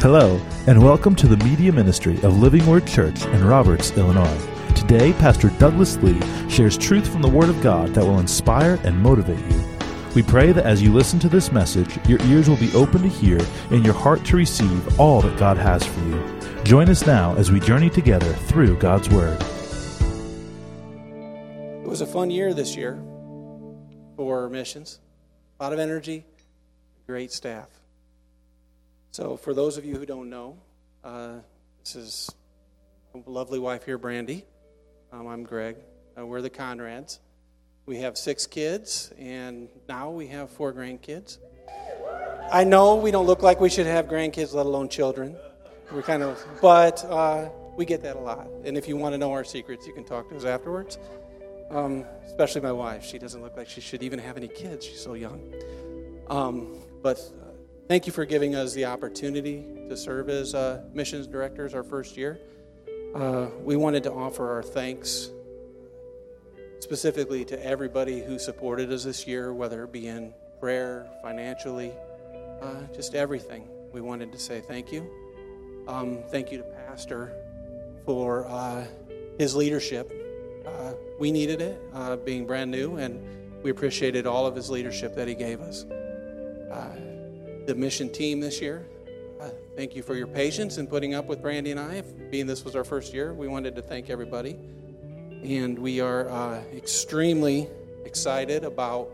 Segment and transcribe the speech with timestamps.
[0.00, 4.40] Hello, and welcome to the media ministry of Living Word Church in Roberts, Illinois.
[4.76, 8.96] Today, Pastor Douglas Lee shares truth from the Word of God that will inspire and
[8.96, 9.60] motivate you.
[10.14, 13.08] We pray that as you listen to this message, your ears will be open to
[13.08, 13.40] hear
[13.72, 16.62] and your heart to receive all that God has for you.
[16.62, 19.42] Join us now as we journey together through God's Word.
[21.82, 23.02] It was a fun year this year
[24.14, 25.00] for missions.
[25.58, 26.24] A lot of energy,
[27.08, 27.77] great staff.
[29.10, 30.58] So, for those of you who don't know,
[31.02, 31.36] uh,
[31.80, 32.30] this is
[33.26, 34.44] lovely wife here, Brandy.
[35.12, 35.76] Um, I'm Greg.
[36.16, 37.18] Uh, we're the Conrads.
[37.86, 41.38] We have six kids, and now we have four grandkids.
[42.52, 45.36] I know we don't look like we should have grandkids, let alone children.
[45.90, 48.46] We're kind of, but uh, we get that a lot.
[48.64, 50.98] And if you want to know our secrets, you can talk to us afterwards.
[51.70, 53.04] Um, especially my wife.
[53.04, 54.86] She doesn't look like she should even have any kids.
[54.86, 55.54] She's so young.
[56.28, 57.20] Um, but
[57.88, 62.18] Thank you for giving us the opportunity to serve as uh, missions directors our first
[62.18, 62.38] year.
[63.14, 65.30] Uh, we wanted to offer our thanks
[66.80, 71.90] specifically to everybody who supported us this year, whether it be in prayer, financially,
[72.60, 73.66] uh, just everything.
[73.90, 75.10] We wanted to say thank you.
[75.88, 77.32] Um, thank you to Pastor
[78.04, 78.84] for uh,
[79.38, 80.12] his leadership.
[80.66, 85.14] Uh, we needed it, uh, being brand new, and we appreciated all of his leadership
[85.14, 85.86] that he gave us
[87.68, 88.86] the mission team this year.
[89.38, 92.00] Uh, thank you for your patience in putting up with Brandy and I.
[92.30, 94.58] Being this was our first year, we wanted to thank everybody.
[95.44, 97.68] And we are uh, extremely
[98.06, 99.10] excited about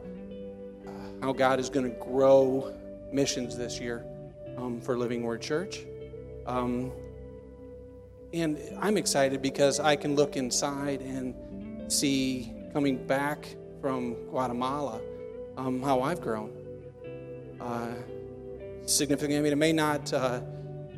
[0.87, 2.73] uh, how God is going to grow
[3.13, 4.05] missions this year
[4.57, 5.81] um, for Living Word Church.
[6.47, 6.93] Um,
[8.33, 13.49] and I'm excited because I can look inside and see coming back
[13.81, 15.01] from Guatemala
[15.57, 16.53] um, how I've grown.
[18.87, 19.39] Significant.
[19.39, 20.41] I mean, it may not, uh,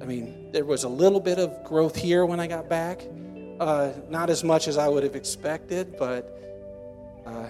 [0.00, 3.02] I mean, there was a little bit of growth here when I got back.
[3.60, 6.42] Uh, not as much as I would have expected, but,
[7.24, 7.46] uh,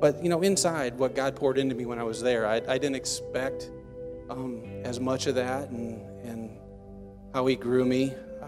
[0.00, 2.78] but you know, inside what God poured into me when I was there, I, I
[2.78, 3.70] didn't expect
[4.30, 6.56] um, as much of that and, and
[7.34, 8.14] how He grew me.
[8.40, 8.46] Uh,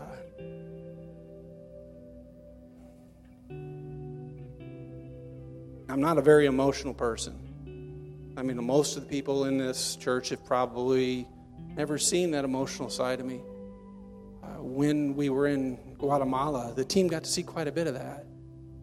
[5.88, 7.45] I'm not a very emotional person.
[8.36, 11.26] I mean, most of the people in this church have probably
[11.74, 13.40] never seen that emotional side of me.
[14.42, 17.94] Uh, when we were in Guatemala, the team got to see quite a bit of
[17.94, 18.26] that.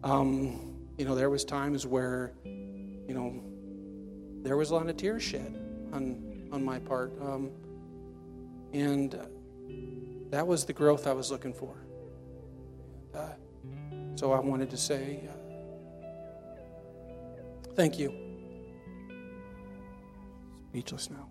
[0.02, 3.44] Um, you know, there was times where, you know,
[4.42, 5.54] there was a lot of tears shed
[5.92, 7.50] on on my part, um,
[8.72, 9.18] and
[10.30, 11.74] that was the growth I was looking for.
[13.14, 13.30] Uh,
[14.14, 15.32] so I wanted to say uh,
[17.74, 18.23] thank you
[20.74, 21.28] speechless now.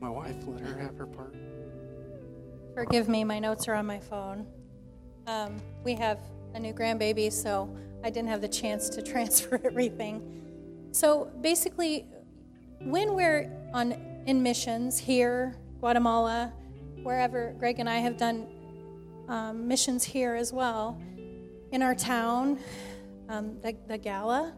[0.00, 1.34] My wife, let her have her part.
[2.72, 4.46] Forgive me, my notes are on my phone.
[5.26, 6.20] Um, we have
[6.54, 7.68] a new grandbaby, so
[8.02, 10.88] I didn't have the chance to transfer everything.
[10.90, 12.06] So basically,
[12.80, 13.92] when we're on
[14.24, 16.54] in missions here, Guatemala,
[17.02, 18.46] wherever Greg and I have done
[19.28, 20.98] um, missions here as well,
[21.72, 22.58] in our town,
[23.28, 24.54] um, the, the gala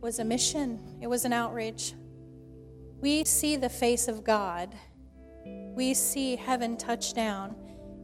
[0.00, 0.80] was a mission.
[1.02, 1.92] It was an outreach
[3.00, 4.74] we see the face of God.
[5.74, 7.54] We see heaven touch down.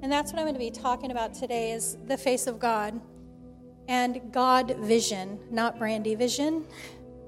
[0.02, 3.00] And that's what I'm going to be talking about today is the face of God
[3.88, 6.64] and God vision, not Brandy vision,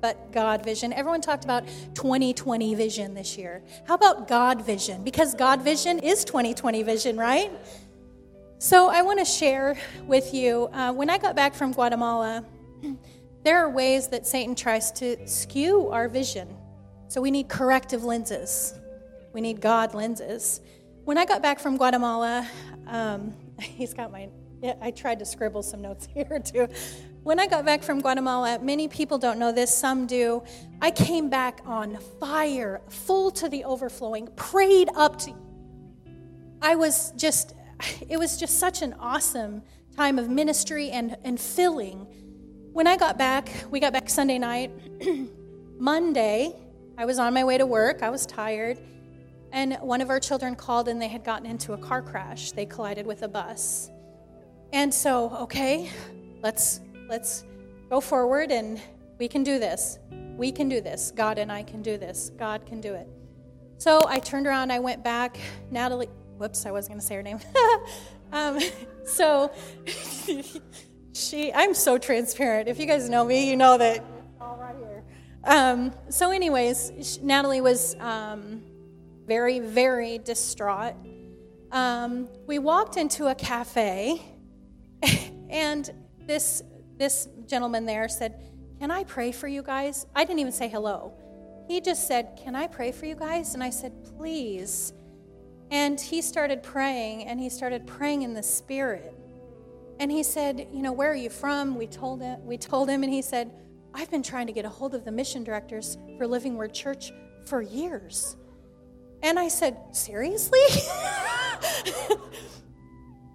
[0.01, 0.93] but God vision.
[0.93, 3.62] Everyone talked about 2020 vision this year.
[3.87, 5.05] How about God vision?
[5.05, 7.51] Because God vision is 2020 vision, right?
[8.59, 9.77] So I want to share
[10.07, 12.45] with you uh, when I got back from Guatemala,
[13.45, 16.58] there are ways that Satan tries to skew our vision.
[17.09, 18.75] So we need corrective lenses.
[19.33, 20.61] We need God lenses.
[21.05, 22.47] When I got back from Guatemala,
[22.87, 24.29] um, he's got my,
[24.83, 26.69] I tried to scribble some notes here too.
[27.23, 30.43] When I got back from Guatemala, many people don't know this, some do.
[30.83, 35.34] I came back on fire, full to the overflowing, prayed up to.
[36.61, 37.54] I was just,
[38.09, 39.63] it was just such an awesome
[39.97, 42.07] time of ministry and, and filling.
[42.72, 44.71] When I got back, we got back Sunday night.
[45.78, 46.54] Monday,
[46.98, 48.77] I was on my way to work, I was tired,
[49.53, 52.50] and one of our children called and they had gotten into a car crash.
[52.50, 53.89] They collided with a bus.
[54.72, 55.91] And so, okay,
[56.42, 57.45] let's let's
[57.89, 58.83] go forward and
[59.16, 60.00] we can do this.
[60.36, 61.12] We can do this.
[61.15, 62.33] God and I can do this.
[62.36, 63.09] God can do it.
[63.78, 65.39] So I turned around, I went back.
[65.71, 67.39] Natalie, whoops, I wasn't going to say her name.
[68.33, 68.59] um,
[69.04, 69.53] so
[71.15, 72.68] she, I'm so transparent.
[72.68, 74.04] If you guys know me, you know that.
[75.48, 78.60] Um, so, anyways, Natalie was um,
[79.27, 80.95] very, very distraught.
[81.72, 84.21] um, we walked into a cafe,
[85.48, 85.91] and
[86.27, 86.62] this
[86.98, 88.34] this gentleman there said,
[88.78, 91.15] "Can I pray for you guys?" I didn't even say hello.
[91.66, 94.92] He just said, "Can I pray for you guys?" And I said, "Please."
[95.71, 99.15] And he started praying, and he started praying in the spirit.
[99.98, 102.44] And he said, "You know, where are you from?" We told him.
[102.44, 103.51] We told him, and he said,
[103.95, 107.13] "I've been trying to get a hold of the mission directors for Living Word Church
[107.47, 108.37] for years."
[109.23, 110.61] And I said, "Seriously?"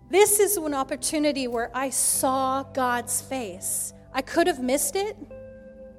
[0.09, 3.93] this is an opportunity where I saw God's face.
[4.13, 5.17] I could have missed it,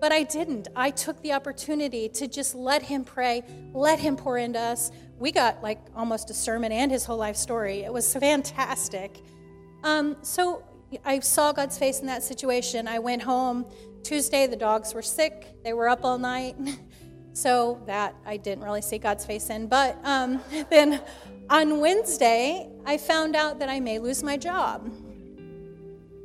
[0.01, 0.69] but I didn't.
[0.77, 3.43] I took the opportunity to just let Him pray,
[3.73, 4.91] let Him pour into us.
[5.19, 7.81] We got like almost a sermon and His whole life story.
[7.81, 9.23] It was fantastic.
[9.83, 10.62] Um, so
[11.05, 12.87] I saw God's face in that situation.
[12.87, 13.67] I went home.
[14.05, 16.56] Tuesday, the dogs were sick, they were up all night.
[17.37, 19.67] So that I didn't really see God's face in.
[19.67, 20.41] But um,
[20.71, 21.03] then
[21.51, 24.87] on Wednesday, I found out that I may lose my job.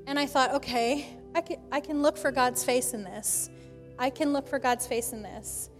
[0.06, 3.50] And I thought, okay, I can, I can look for God's face in this.
[3.98, 5.72] I can look for God's face in this.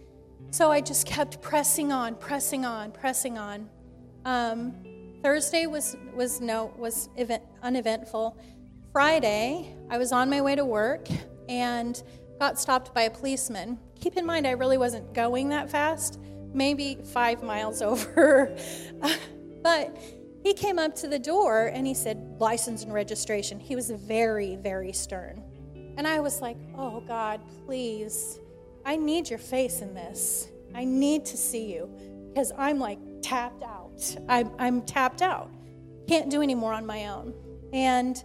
[0.50, 3.68] So I just kept pressing on, pressing on, pressing on.
[4.24, 4.74] Um,
[5.22, 8.36] Thursday was was no was event, uneventful.
[8.92, 11.06] Friday, I was on my way to work
[11.50, 12.02] and
[12.38, 13.78] got stopped by a policeman.
[14.00, 16.18] Keep in mind, I really wasn't going that fast
[16.52, 18.56] maybe five miles over.
[19.62, 19.96] but
[20.42, 23.60] he came up to the door and he said, license and registration.
[23.60, 25.42] He was very, very stern.
[25.96, 28.40] And I was like, oh God, please,
[28.86, 30.48] I need your face in this.
[30.74, 31.90] I need to see you
[32.28, 34.16] because I'm like tapped out.
[34.28, 35.50] I'm, I'm tapped out.
[36.08, 37.34] Can't do any more on my own.
[37.72, 38.22] And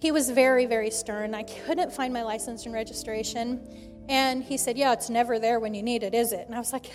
[0.00, 1.34] he was very, very stern.
[1.34, 3.60] I couldn't find my license and registration.
[4.08, 6.46] And he said, Yeah, it's never there when you need it, is it?
[6.46, 6.90] And I was like,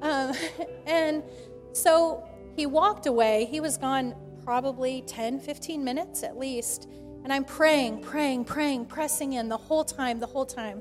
[0.00, 0.32] um,
[0.86, 1.22] and
[1.72, 3.46] so he walked away.
[3.50, 4.14] He was gone
[4.44, 6.88] probably 10, 15 minutes at least.
[7.24, 10.80] And I'm praying, praying, praying, pressing in the whole time, the whole time.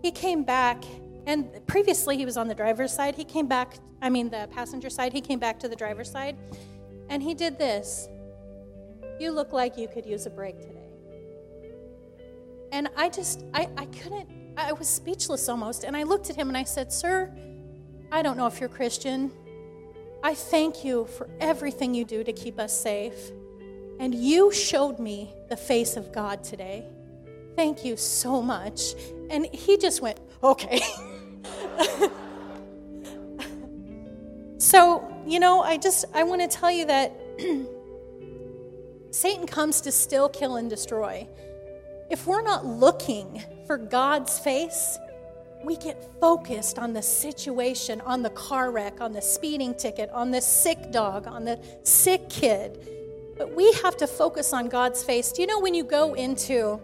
[0.00, 0.84] He came back,
[1.26, 3.14] and previously he was on the driver's side.
[3.14, 5.12] He came back, I mean, the passenger side.
[5.12, 6.36] He came back to the driver's side,
[7.10, 8.08] and he did this.
[9.18, 10.76] You look like you could use a break today.
[12.72, 15.84] And I just, I, I couldn't, I was speechless almost.
[15.84, 17.32] And I looked at him and I said, Sir,
[18.12, 19.32] I don't know if you're Christian.
[20.22, 23.30] I thank you for everything you do to keep us safe.
[23.98, 26.84] And you showed me the face of God today.
[27.54, 28.94] Thank you so much.
[29.30, 30.80] And he just went, okay.
[34.58, 37.12] so, you know, I just I want to tell you that
[39.16, 41.26] Satan comes to still kill and destroy.
[42.10, 44.98] If we're not looking for God's face,
[45.64, 50.32] we get focused on the situation, on the car wreck, on the speeding ticket, on
[50.32, 53.34] the sick dog, on the sick kid.
[53.38, 55.32] But we have to focus on God's face.
[55.32, 56.78] Do you know when you go into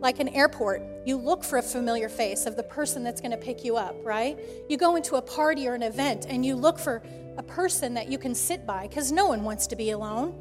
[0.00, 3.36] like an airport, you look for a familiar face of the person that's going to
[3.36, 4.38] pick you up, right?
[4.70, 7.02] You go into a party or an event and you look for
[7.36, 10.34] a person that you can sit by because no one wants to be alone.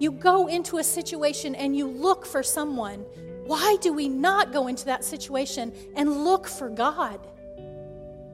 [0.00, 3.04] You go into a situation and you look for someone
[3.50, 7.18] why do we not go into that situation and look for God?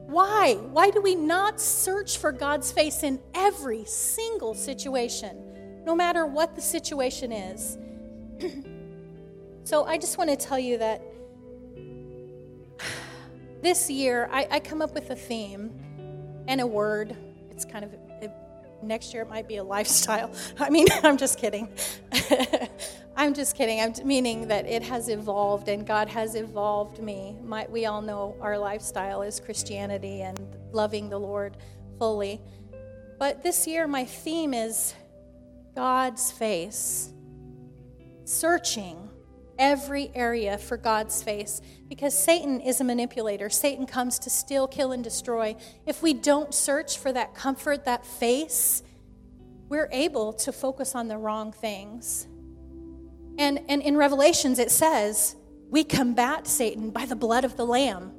[0.05, 0.53] Why?
[0.71, 6.53] Why do we not search for God's face in every single situation, no matter what
[6.53, 7.79] the situation is?
[9.63, 11.01] so I just want to tell you that
[13.63, 15.71] this year I, I, come up with a theme
[16.47, 17.17] and a word.
[17.49, 17.95] It's kind of
[18.81, 20.31] next year it might be a lifestyle.
[20.59, 21.69] I mean, I'm just kidding.
[23.15, 23.81] I'm just kidding.
[23.81, 27.35] I'm meaning that it has evolved and God has evolved me.
[27.43, 30.39] My, we all know our lifestyle is Christianity and
[30.71, 31.57] loving the Lord
[31.97, 32.39] fully.
[33.17, 34.93] But this year, my theme is
[35.75, 37.11] God's face,
[38.25, 39.06] searching
[39.59, 43.49] every area for God's face because Satan is a manipulator.
[43.49, 45.55] Satan comes to steal, kill, and destroy.
[45.85, 48.83] If we don't search for that comfort, that face,
[49.69, 52.27] we're able to focus on the wrong things.
[53.37, 55.35] And, and in Revelations, it says,
[55.69, 58.13] we combat Satan by the blood of the Lamb.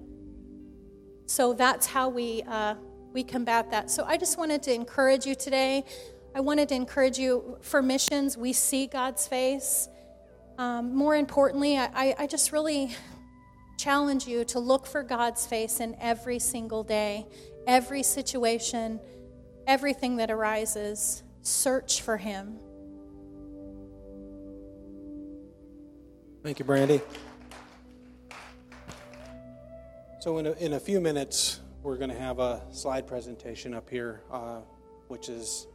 [1.26, 2.74] So that's how we, uh,
[3.12, 3.90] we combat that.
[3.90, 5.84] So I just wanted to encourage you today.
[6.34, 9.88] I wanted to encourage you for missions, we see God's face.
[10.58, 12.90] Um, more importantly, I, I just really
[13.78, 17.28] challenge you to look for God's face in every single day,
[17.68, 18.98] every situation,
[19.68, 21.22] everything that arises.
[21.42, 22.58] Search for Him.
[26.42, 27.00] Thank you, Brandy.
[30.18, 33.88] So, in a, in a few minutes, we're going to have a slide presentation up
[33.88, 34.62] here, uh,
[35.06, 35.68] which is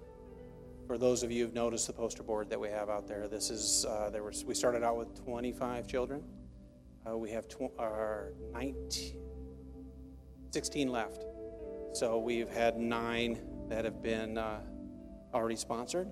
[0.88, 3.50] for those of you who've noticed the poster board that we have out there, this
[3.50, 6.24] is uh, there was we started out with 25 children.
[7.08, 9.18] Uh, we have tw- our 19,
[10.52, 11.26] 16 left.
[11.94, 14.62] So we've had nine that have been uh,
[15.34, 16.10] already sponsored.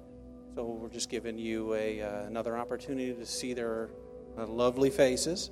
[0.55, 3.89] So we're just giving you a, uh, another opportunity to see their
[4.37, 5.51] uh, lovely faces.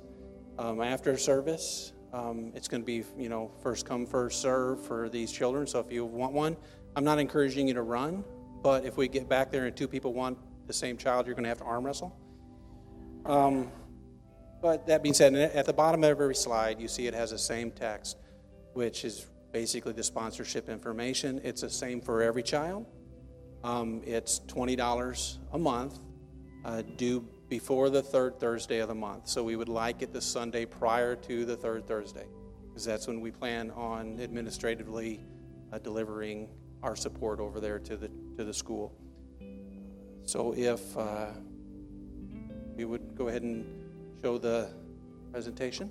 [0.58, 5.08] Um, after service, um, it's going to be, you know, first come, first serve for
[5.08, 5.66] these children.
[5.66, 6.56] So if you want one,
[6.96, 8.24] I'm not encouraging you to run,
[8.62, 11.44] but if we get back there and two people want the same child, you're going
[11.44, 12.16] to have to arm wrestle.
[13.24, 13.70] Um,
[14.62, 17.38] but that being said, at the bottom of every slide, you see it has the
[17.38, 18.18] same text,
[18.74, 21.40] which is basically the sponsorship information.
[21.42, 22.86] It's the same for every child.
[23.64, 25.98] Um, it's $20 a month,
[26.64, 29.28] uh, due before the third Thursday of the month.
[29.28, 32.26] So we would like it the Sunday prior to the third Thursday,
[32.68, 35.20] because that's when we plan on administratively
[35.72, 36.48] uh, delivering
[36.82, 38.92] our support over there to the to the school.
[40.24, 41.26] So if uh,
[42.76, 43.64] we would go ahead and
[44.22, 44.70] show the
[45.32, 45.90] presentation.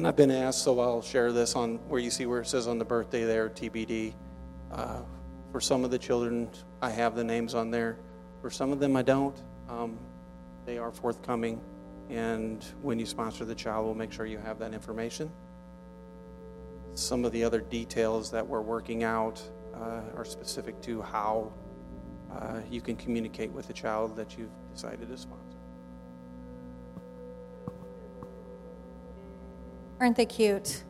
[0.00, 2.66] And I've been asked, so I'll share this on where you see where it says
[2.66, 4.14] on the birthday there, TBD.
[4.72, 5.00] Uh,
[5.52, 6.48] for some of the children,
[6.80, 7.98] I have the names on there.
[8.40, 9.36] For some of them, I don't.
[9.68, 9.98] Um,
[10.64, 11.60] they are forthcoming.
[12.08, 15.30] And when you sponsor the child, we'll make sure you have that information.
[16.94, 19.42] Some of the other details that we're working out
[19.74, 21.52] uh, are specific to how
[22.32, 25.58] uh, you can communicate with the child that you've decided to sponsor.
[30.00, 30.82] Aren't they cute?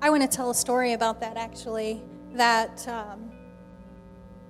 [0.00, 2.00] I want to tell a story about that actually.
[2.34, 3.32] That um,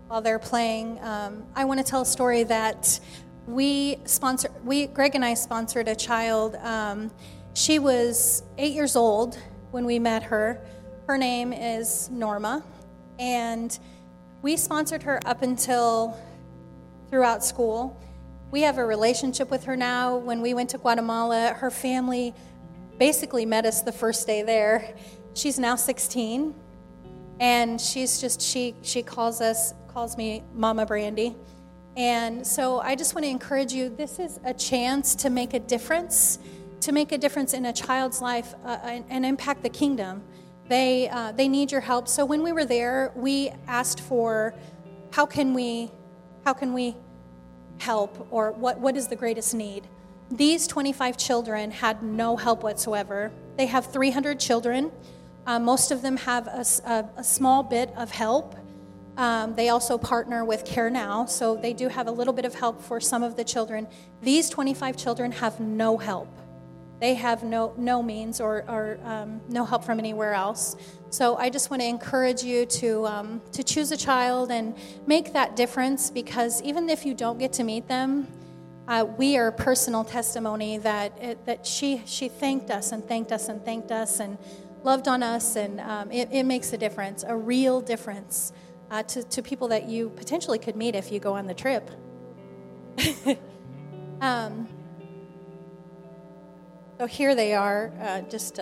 [0.08, 3.00] while they're playing, um, I want to tell a story that
[3.46, 4.50] we sponsor.
[4.62, 6.56] We Greg and I sponsored a child.
[6.56, 7.10] Um,
[7.54, 9.38] she was eight years old
[9.70, 10.62] when we met her.
[11.06, 12.62] Her name is Norma,
[13.18, 13.76] and
[14.42, 16.14] we sponsored her up until
[17.08, 17.98] throughout school.
[18.50, 20.18] We have a relationship with her now.
[20.18, 22.34] When we went to Guatemala, her family
[22.98, 24.94] basically met us the first day there.
[25.34, 26.54] She's now 16,
[27.40, 31.36] and she's just she she calls us calls me Mama Brandy.
[31.96, 35.60] And so I just want to encourage you this is a chance to make a
[35.60, 36.38] difference,
[36.80, 40.22] to make a difference in a child's life uh, and, and, impact the kingdom.
[40.68, 42.08] They, uh, they need your help.
[42.08, 44.54] So when we were there, we asked for
[45.10, 45.90] how can we,
[46.46, 46.96] how can we
[47.78, 49.86] help or what, what is the greatest need?
[50.32, 53.30] These 25 children had no help whatsoever.
[53.58, 54.90] They have 300 children.
[55.46, 58.56] Uh, most of them have a, a, a small bit of help.
[59.18, 62.54] Um, they also partner with Care Now, so they do have a little bit of
[62.54, 63.86] help for some of the children.
[64.22, 66.34] These 25 children have no help.
[66.98, 70.76] They have no, no means or, or um, no help from anywhere else.
[71.10, 74.74] So I just want to encourage you to, um, to choose a child and
[75.06, 78.28] make that difference because even if you don't get to meet them,
[78.88, 83.48] uh, we are personal testimony that it, that she she thanked us and thanked us
[83.48, 84.38] and thanked us and
[84.82, 88.52] loved on us and um, it, it, makes a difference a real difference
[88.90, 91.90] uh, to, to people that you potentially could meet if you go on the trip.
[94.22, 94.68] Um,
[96.96, 98.60] so here they are uh, just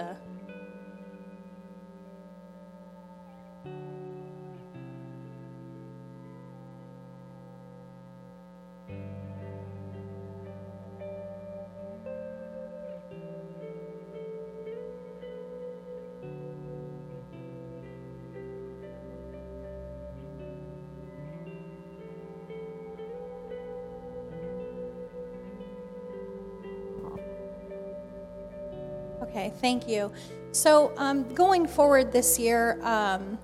[29.61, 30.13] thank you.
[30.53, 33.39] So, um, going forward this year, um,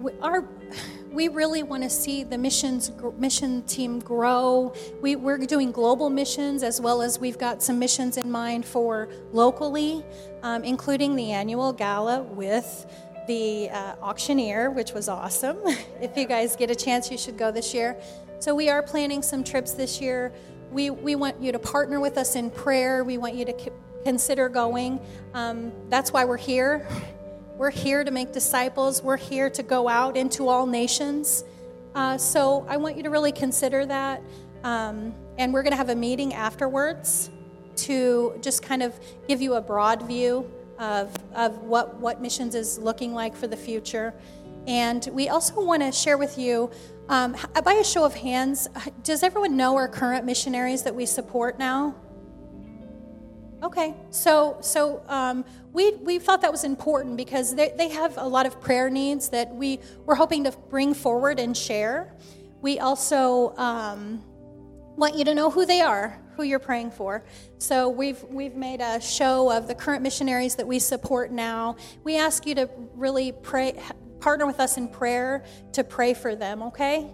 [0.00, 0.48] we, our,
[1.10, 4.72] we really want to see the missions mission team grow.
[5.02, 9.08] We, we're doing global missions as well as we've got some missions in mind for
[9.32, 10.02] locally,
[10.42, 12.86] um, including the annual gala with
[13.26, 15.58] the uh, auctioneer, which was awesome.
[16.00, 18.00] if you guys get a chance, you should go this year.
[18.38, 20.32] So, we are planning some trips this year.
[20.70, 23.04] We, we want you to partner with us in prayer.
[23.04, 23.52] We want you to
[24.08, 24.98] consider going.
[25.34, 26.88] Um, that's why we're here.
[27.58, 31.44] We're here to make disciples, we're here to go out into all nations.
[31.94, 34.22] Uh, so I want you to really consider that.
[34.64, 37.28] Um, and we're going to have a meeting afterwards
[37.88, 38.98] to just kind of
[39.28, 43.58] give you a broad view of, of what, what missions is looking like for the
[43.58, 44.14] future.
[44.66, 46.70] And we also want to share with you,
[47.10, 48.68] um, by a show of hands,
[49.02, 51.94] does everyone know our current missionaries that we support now?
[53.60, 58.26] Okay, so so um, we we thought that was important because they, they have a
[58.26, 62.14] lot of prayer needs that we we're hoping to bring forward and share.
[62.60, 64.22] We also um,
[64.96, 67.24] want you to know who they are, who you're praying for.
[67.58, 71.76] So we've we've made a show of the current missionaries that we support now.
[72.04, 73.74] We ask you to really pray,
[74.20, 76.62] partner with us in prayer to pray for them.
[76.62, 77.10] Okay.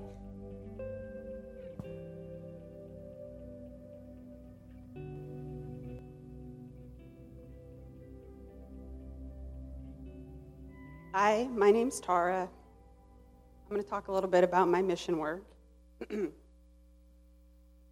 [11.16, 12.40] Hi, my name's Tara.
[12.42, 15.44] I'm going to talk a little bit about my mission work.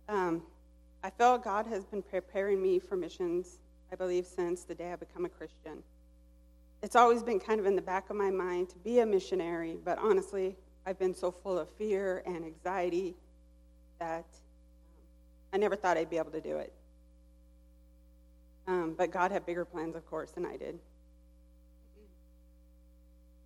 [0.08, 0.42] um,
[1.04, 3.60] I feel God has been preparing me for missions,
[3.92, 5.84] I believe, since the day I become a Christian.
[6.82, 9.78] It's always been kind of in the back of my mind to be a missionary,
[9.84, 13.14] but honestly, I've been so full of fear and anxiety
[14.00, 14.32] that um,
[15.52, 16.72] I never thought I'd be able to do it.
[18.66, 20.80] Um, but God had bigger plans, of course, than I did.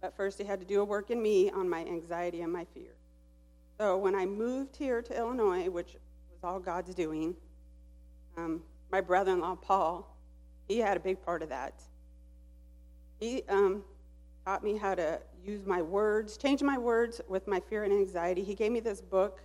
[0.07, 2.65] But first, he had to do a work in me on my anxiety and my
[2.73, 2.95] fear.
[3.77, 5.95] So when I moved here to Illinois, which
[6.31, 7.35] was all God's doing,
[8.37, 10.17] um, my brother in law, Paul,
[10.69, 11.83] he had a big part of that.
[13.19, 13.83] He um,
[14.45, 18.45] taught me how to use my words, change my words with my fear and anxiety.
[18.45, 19.41] He gave me this book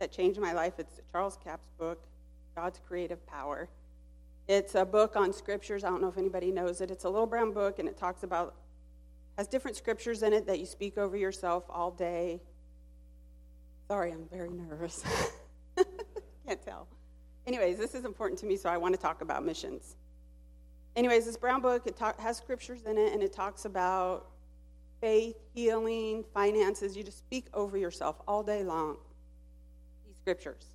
[0.00, 0.80] that changed my life.
[0.80, 2.02] It's Charles Capps' book,
[2.56, 3.68] God's Creative Power.
[4.48, 5.84] It's a book on scriptures.
[5.84, 6.90] I don't know if anybody knows it.
[6.90, 8.56] It's a little brown book, and it talks about
[9.36, 12.40] has different scriptures in it that you speak over yourself all day.
[13.88, 15.04] Sorry, I'm very nervous.
[16.46, 16.86] Can't tell.
[17.46, 19.96] Anyways, this is important to me, so I want to talk about missions.
[20.94, 24.26] Anyways, this brown book it talk, has scriptures in it, and it talks about
[25.00, 26.96] faith, healing, finances.
[26.96, 28.96] You just speak over yourself all day long.
[30.06, 30.66] These scriptures.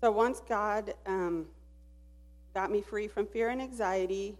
[0.00, 1.46] So once God um,
[2.54, 4.36] got me free from fear and anxiety,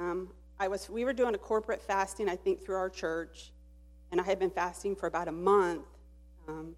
[0.00, 0.28] um,
[0.60, 3.52] I was, we were doing a corporate fasting, I think, through our church,
[4.10, 5.86] and I had been fasting for about a month.
[6.48, 6.74] Um,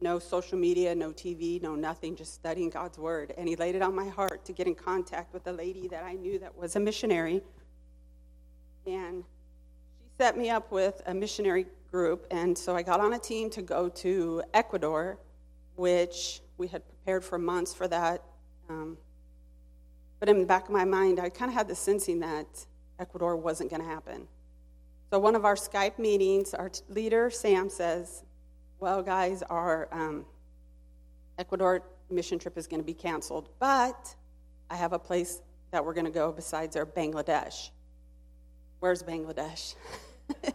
[0.00, 3.32] no social media, no TV, no nothing, just studying God's word.
[3.36, 6.04] And He laid it on my heart to get in contact with a lady that
[6.04, 7.42] I knew that was a missionary.
[8.86, 9.24] And
[9.98, 12.26] she set me up with a missionary group.
[12.30, 15.18] And so I got on a team to go to Ecuador,
[15.76, 18.22] which we had prepared for months for that.
[18.68, 18.98] Um,
[20.24, 22.46] but in the back of my mind, I kind of had the sensing that
[22.98, 24.26] Ecuador wasn't going to happen.
[25.10, 28.22] So, one of our Skype meetings, our leader, Sam, says,
[28.80, 30.24] Well, guys, our um,
[31.38, 34.14] Ecuador mission trip is going to be canceled, but
[34.70, 37.68] I have a place that we're going to go besides our Bangladesh.
[38.80, 39.74] Where's Bangladesh?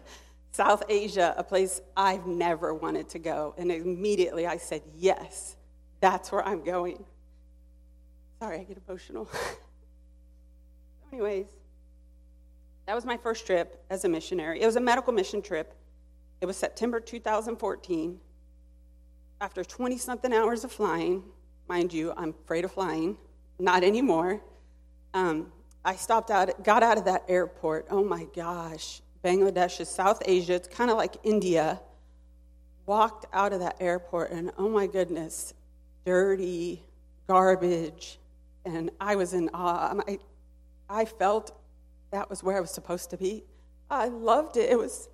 [0.52, 3.54] South Asia, a place I've never wanted to go.
[3.56, 5.58] And immediately I said, Yes,
[6.00, 7.06] that's where I'm going.
[8.40, 9.28] Sorry, I get emotional.
[11.12, 11.48] anyways,
[12.86, 14.62] that was my first trip as a missionary.
[14.62, 15.76] It was a medical mission trip.
[16.40, 18.18] It was September 2014.
[19.42, 21.24] After 20 something hours of flying,
[21.68, 23.18] mind you, I'm afraid of flying,
[23.60, 24.42] not anymore.
[25.14, 25.52] Um,
[25.84, 27.88] I stopped out, got out of that airport.
[27.90, 30.54] Oh my gosh, Bangladesh is South Asia.
[30.54, 31.82] It's kind of like India.
[32.86, 35.54] Walked out of that airport, and oh my goodness,
[36.06, 36.84] dirty,
[37.28, 38.18] garbage,
[38.66, 39.96] and I was in awe.
[40.08, 40.20] I,
[40.90, 41.58] I felt
[42.12, 43.44] that was where I was supposed to be.
[43.90, 44.70] I loved it.
[44.70, 45.10] It was,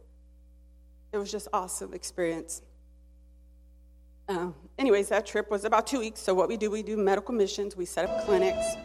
[1.11, 2.61] it was just awesome experience.
[4.27, 6.19] Um, anyways, that trip was about two weeks.
[6.19, 7.75] So what we do, we do medical missions.
[7.75, 8.75] We set up clinics.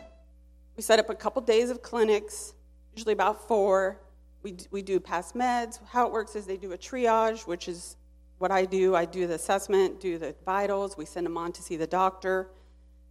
[0.77, 2.55] We set up a couple days of clinics,
[2.95, 4.01] usually about four.
[4.43, 5.79] We, we do past meds.
[5.89, 7.97] How it works is they do a triage, which is
[8.39, 8.95] what I do.
[8.95, 10.97] I do the assessment, do the vitals.
[10.97, 12.51] We send them on to see the doctor.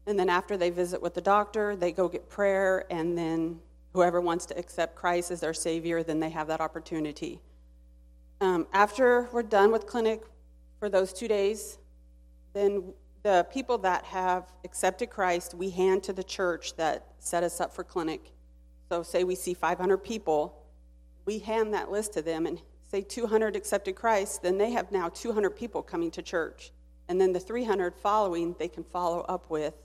[0.10, 3.60] And then after they visit with the doctor, they go get prayer, and then
[3.94, 7.40] whoever wants to accept Christ as their Savior, then they have that opportunity.
[8.42, 10.24] Um, after we're done with clinic
[10.80, 11.78] for those two days,
[12.54, 12.92] then
[13.22, 17.72] the people that have accepted Christ, we hand to the church that set us up
[17.72, 18.32] for clinic.
[18.90, 20.66] So, say we see 500 people,
[21.26, 25.10] we hand that list to them and say 200 accepted Christ, then they have now
[25.10, 26.72] 200 people coming to church.
[27.08, 29.76] And then the 300 following, they can follow up with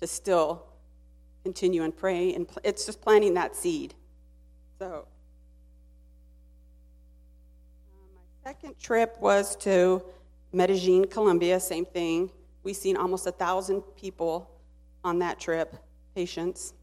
[0.00, 0.66] to still
[1.42, 2.34] continue and pray.
[2.34, 3.94] And pl- it's just planting that seed.
[4.78, 5.06] So,
[7.92, 10.02] uh, my second trip was to
[10.52, 12.30] Medellin, Colombia, same thing.
[12.62, 14.50] We've seen almost a thousand people
[15.04, 15.74] on that trip.
[16.14, 16.74] patients.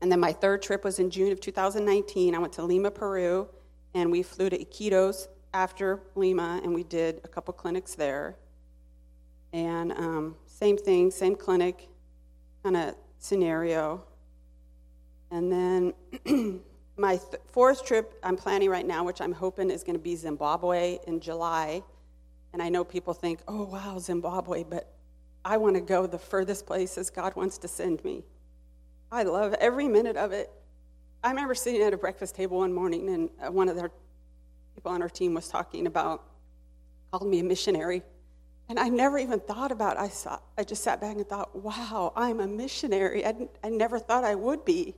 [0.00, 2.34] And then my third trip was in June of 2019.
[2.34, 3.48] I went to Lima, Peru,
[3.94, 8.36] and we flew to Iquitos after Lima, and we did a couple clinics there.
[9.52, 11.88] And um, same thing, same clinic
[12.62, 14.04] kind of scenario.
[15.30, 15.94] And then
[16.96, 20.14] my th- fourth trip I'm planning right now, which I'm hoping is going to be
[20.16, 21.82] Zimbabwe in July.
[22.52, 24.92] And I know people think, oh, wow, Zimbabwe, but
[25.44, 28.22] I want to go the furthest places God wants to send me.
[29.10, 30.50] I love every minute of it.
[31.24, 33.90] I remember sitting at a breakfast table one morning, and uh, one of the
[34.74, 36.24] people on our team was talking about,
[37.10, 38.02] called me a missionary.
[38.68, 39.98] And I never even thought about.
[39.98, 43.24] I, saw, I just sat back and thought, wow, I'm a missionary.
[43.26, 44.94] I, I never thought I would be.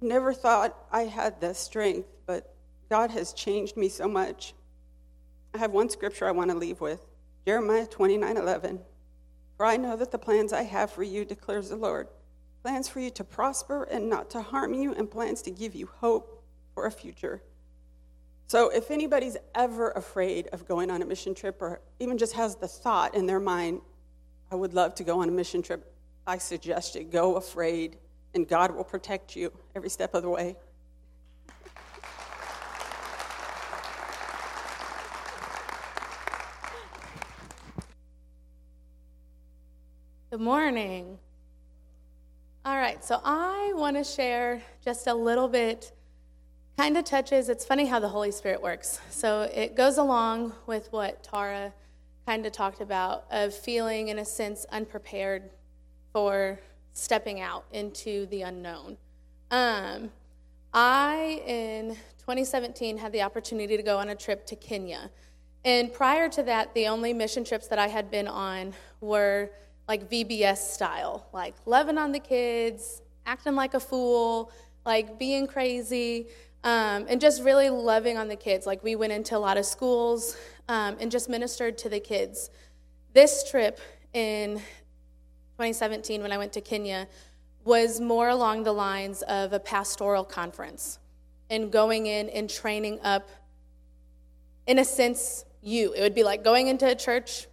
[0.00, 2.54] Never thought I had the strength, but
[2.88, 4.54] God has changed me so much.
[5.54, 7.04] I have one scripture I want to leave with
[7.46, 8.80] Jeremiah 29 11.
[9.56, 12.08] For I know that the plans I have for you, declares the Lord
[12.62, 15.88] plans for you to prosper and not to harm you, and plans to give you
[16.00, 16.42] hope
[16.74, 17.40] for a future.
[18.48, 22.54] So, if anybody's ever afraid of going on a mission trip or even just has
[22.54, 23.80] the thought in their mind,
[24.52, 25.92] I would love to go on a mission trip,
[26.28, 27.98] I suggest you go afraid,
[28.34, 30.54] and God will protect you every step of the way.
[40.30, 41.18] Good morning.
[42.64, 45.92] All right, so I want to share just a little bit,
[46.76, 49.00] kind of touches, it's funny how the Holy Spirit works.
[49.10, 51.72] So it goes along with what Tara
[52.26, 55.50] kind of talked about of feeling, in a sense, unprepared
[56.12, 56.58] for
[56.92, 58.98] stepping out into the unknown.
[59.50, 60.10] Um,
[60.74, 65.10] I, in 2017, had the opportunity to go on a trip to Kenya.
[65.64, 69.50] And prior to that, the only mission trips that I had been on were
[69.88, 74.52] like VBS style, like loving on the kids, acting like a fool,
[74.84, 76.28] like being crazy,
[76.66, 78.66] um, and just really loving on the kids.
[78.66, 80.36] Like we went into a lot of schools
[80.68, 82.50] um, and just ministered to the kids.
[83.12, 83.78] This trip
[84.12, 87.06] in 2017, when I went to Kenya,
[87.64, 90.98] was more along the lines of a pastoral conference
[91.50, 93.28] and going in and training up,
[94.66, 95.92] in a sense, you.
[95.92, 97.46] It would be like going into a church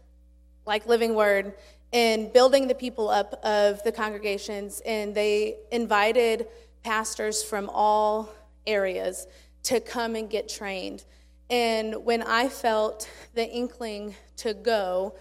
[0.66, 1.54] like Living Word
[1.92, 4.82] and building the people up of the congregations.
[4.88, 6.48] And they invited
[6.84, 8.34] pastors from all
[8.66, 9.28] areas
[9.64, 11.04] to come and get trained.
[11.50, 15.16] And when I felt the inkling to go,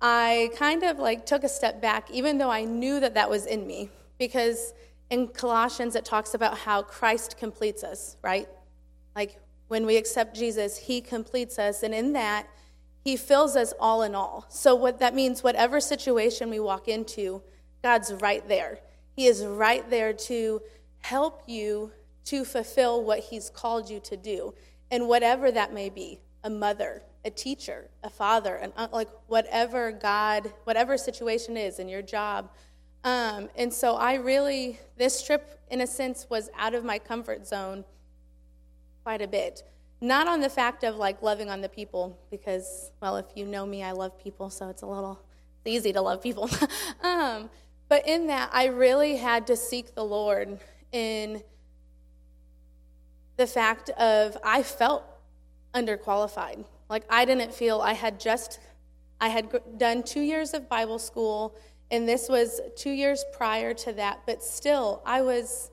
[0.00, 3.46] I kind of like took a step back, even though I knew that that was
[3.46, 4.72] in me, because
[5.10, 8.48] in Colossians it talks about how Christ completes us, right?
[9.14, 11.82] Like when we accept Jesus, he completes us.
[11.82, 12.48] And in that,
[13.04, 14.46] he fills us all in all.
[14.48, 17.42] So, what that means, whatever situation we walk into,
[17.82, 18.80] God's right there.
[19.16, 20.60] He is right there to
[20.98, 21.92] help you
[22.30, 24.54] to fulfill what He's called you to do.
[24.90, 30.52] And whatever that may be a mother, a teacher, a father, an like whatever God,
[30.64, 32.50] whatever situation is in your job.
[33.02, 37.46] Um, and so I really, this trip, in a sense, was out of my comfort
[37.46, 37.84] zone
[39.02, 39.62] quite a bit.
[40.00, 43.66] Not on the fact of like loving on the people, because, well, if you know
[43.66, 45.20] me, I love people, so it's a little
[45.64, 46.48] easy to love people.
[47.02, 47.50] um,
[47.88, 50.58] but in that, I really had to seek the Lord
[50.92, 51.42] in
[53.40, 55.02] the fact of I felt
[55.74, 56.66] underqualified.
[56.90, 58.60] Like I didn't feel I had just,
[59.18, 59.48] I had
[59.78, 61.56] done two years of Bible school,
[61.90, 65.70] and this was two years prior to that, but still, I was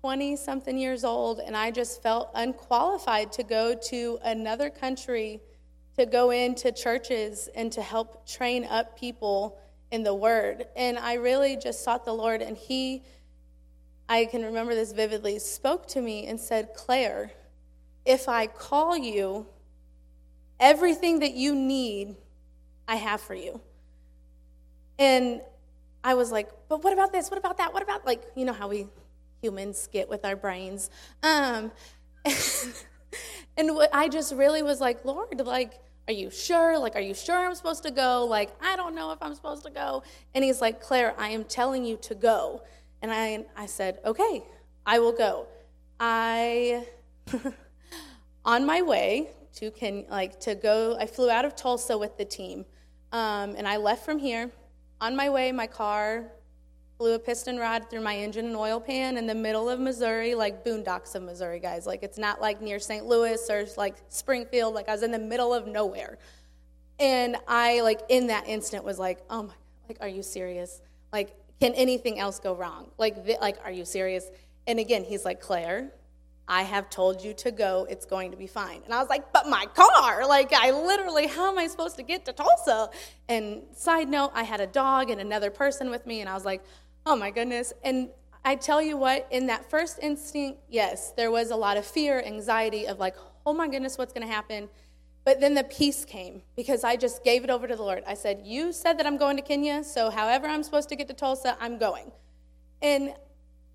[0.00, 5.40] 20 something years old, and I just felt unqualified to go to another country
[5.96, 9.58] to go into churches and to help train up people
[9.90, 10.66] in the Word.
[10.76, 13.02] And I really just sought the Lord, and He,
[14.08, 17.32] I can remember this vividly, spoke to me and said, Claire,
[18.04, 19.46] if I call you,
[20.58, 22.16] everything that you need,
[22.86, 23.60] I have for you.
[24.98, 25.42] And
[26.02, 27.30] I was like, but what about this?
[27.30, 27.74] What about that?
[27.74, 28.86] What about, like, you know how we
[29.42, 30.90] humans get with our brains.
[31.22, 31.70] Um,
[33.56, 35.74] and what I just really was like, Lord, like,
[36.06, 36.78] are you sure?
[36.78, 38.24] Like, are you sure I'm supposed to go?
[38.24, 40.02] Like, I don't know if I'm supposed to go.
[40.34, 42.62] And he's like, Claire, I am telling you to go.
[43.02, 44.42] And I, I said, okay,
[44.84, 45.46] I will go.
[46.00, 46.86] I,
[48.44, 52.24] on my way to can like to go, I flew out of Tulsa with the
[52.24, 52.64] team,
[53.12, 54.50] um, and I left from here.
[55.00, 56.32] On my way, my car
[56.98, 60.34] blew a piston rod through my engine and oil pan in the middle of Missouri,
[60.34, 61.86] like boondocks of Missouri, guys.
[61.86, 63.06] Like it's not like near St.
[63.06, 64.74] Louis or like Springfield.
[64.74, 66.18] Like I was in the middle of nowhere.
[66.98, 69.54] And I like in that instant was like, oh my,
[69.88, 70.80] like, are you serious?
[71.12, 72.90] Like, Can anything else go wrong?
[72.98, 74.30] Like, like, are you serious?
[74.66, 75.92] And again, he's like, Claire,
[76.46, 77.86] I have told you to go.
[77.90, 78.80] It's going to be fine.
[78.84, 82.02] And I was like, but my car, like, I literally, how am I supposed to
[82.02, 82.90] get to Tulsa?
[83.28, 86.44] And side note, I had a dog and another person with me, and I was
[86.44, 86.62] like,
[87.04, 87.72] oh my goodness.
[87.84, 88.08] And
[88.44, 92.22] I tell you what, in that first instinct, yes, there was a lot of fear,
[92.24, 94.68] anxiety of like, oh my goodness, what's going to happen?
[95.28, 98.02] But then the peace came because I just gave it over to the Lord.
[98.06, 101.06] I said, You said that I'm going to Kenya, so however I'm supposed to get
[101.08, 102.10] to Tulsa, I'm going.
[102.80, 103.12] And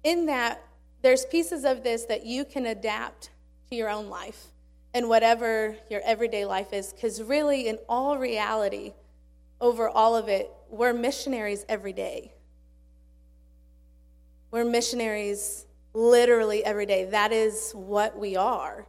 [0.03, 0.63] in that,
[1.03, 3.29] there's pieces of this that you can adapt
[3.69, 4.47] to your own life
[4.95, 6.91] and whatever your everyday life is.
[6.91, 8.93] Because really, in all reality,
[9.61, 12.33] over all of it, we're missionaries every day.
[14.49, 17.05] We're missionaries literally every day.
[17.05, 18.87] That is what we are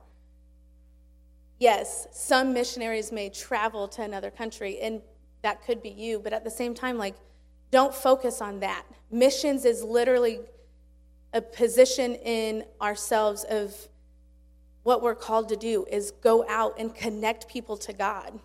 [1.58, 5.00] yes, some missionaries may travel to another country, and
[5.42, 7.14] that could be you, but at the same time, like,
[7.70, 8.84] don't focus on that.
[9.10, 10.40] Missions is literally
[11.32, 13.74] a position in ourselves of
[14.84, 18.38] what we're called to do is go out and connect people to God.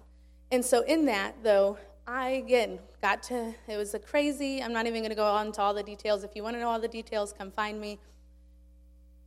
[0.52, 4.88] And so in that though, I again got to it was a crazy, I'm not
[4.88, 6.24] even going to go on to all the details.
[6.24, 8.00] If you want to know all the details, come find me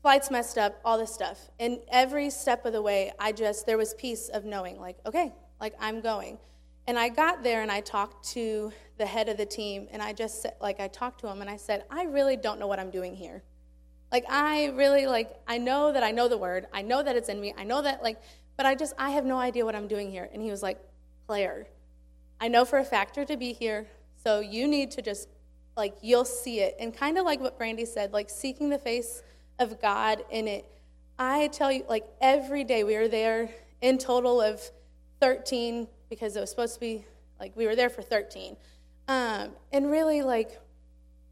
[0.02, 1.48] flights messed up, all this stuff.
[1.60, 5.32] And every step of the way, I just, there was peace of knowing, like, okay,
[5.60, 6.38] like I'm going.
[6.88, 10.12] And I got there and I talked to the head of the team and I
[10.12, 12.80] just said, like, I talked to him and I said, I really don't know what
[12.80, 13.42] I'm doing here.
[14.10, 17.28] Like, I really, like, I know that I know the word, I know that it's
[17.28, 18.20] in me, I know that, like,
[18.56, 20.28] but I just, I have no idea what I'm doing here.
[20.32, 20.78] And he was like,
[21.26, 21.66] Claire,
[22.40, 23.86] I know for a factor to be here,
[24.22, 25.28] so you need to just,
[25.76, 26.76] like, you'll see it.
[26.78, 29.22] And kind of like what Brandy said, like, seeking the face
[29.62, 30.66] of God in it.
[31.18, 33.48] I tell you, like every day we were there
[33.80, 34.60] in total of
[35.20, 37.04] 13 because it was supposed to be
[37.40, 38.56] like we were there for 13.
[39.08, 40.60] Um, and really, like,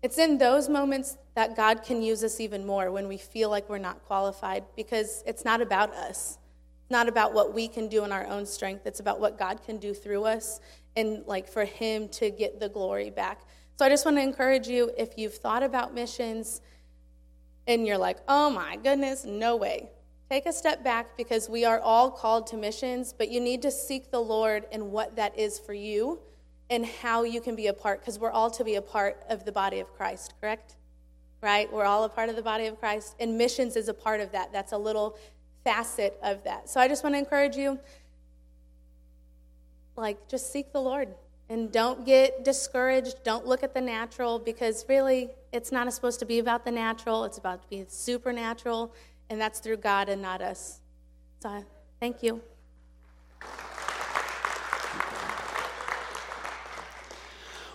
[0.03, 3.69] it's in those moments that God can use us even more when we feel like
[3.69, 6.39] we're not qualified because it's not about us.
[6.83, 8.87] It's not about what we can do in our own strength.
[8.87, 10.61] It's about what God can do through us
[10.97, 13.43] and, like, for Him to get the glory back.
[13.79, 16.61] So I just want to encourage you if you've thought about missions,
[17.67, 19.91] and you're like, oh my goodness, no way.
[20.29, 23.71] Take a step back because we are all called to missions, but you need to
[23.71, 26.21] seek the Lord and what that is for you
[26.69, 29.45] and how you can be a part, because we're all to be a part of
[29.45, 30.77] the body of Christ, correct?
[31.43, 31.73] Right?
[31.73, 34.31] We're all a part of the body of Christ, and missions is a part of
[34.33, 34.53] that.
[34.53, 35.19] That's a little
[35.65, 36.71] facet of that.
[36.71, 37.81] So I just want to encourage you
[39.97, 41.09] like, just seek the Lord
[41.51, 43.25] and don't get discouraged.
[43.25, 47.25] Don't look at the natural because really it's not supposed to be about the natural.
[47.25, 48.95] It's about to be supernatural,
[49.29, 50.81] and that's through God and not us.
[51.41, 51.65] So
[51.99, 52.41] thank you.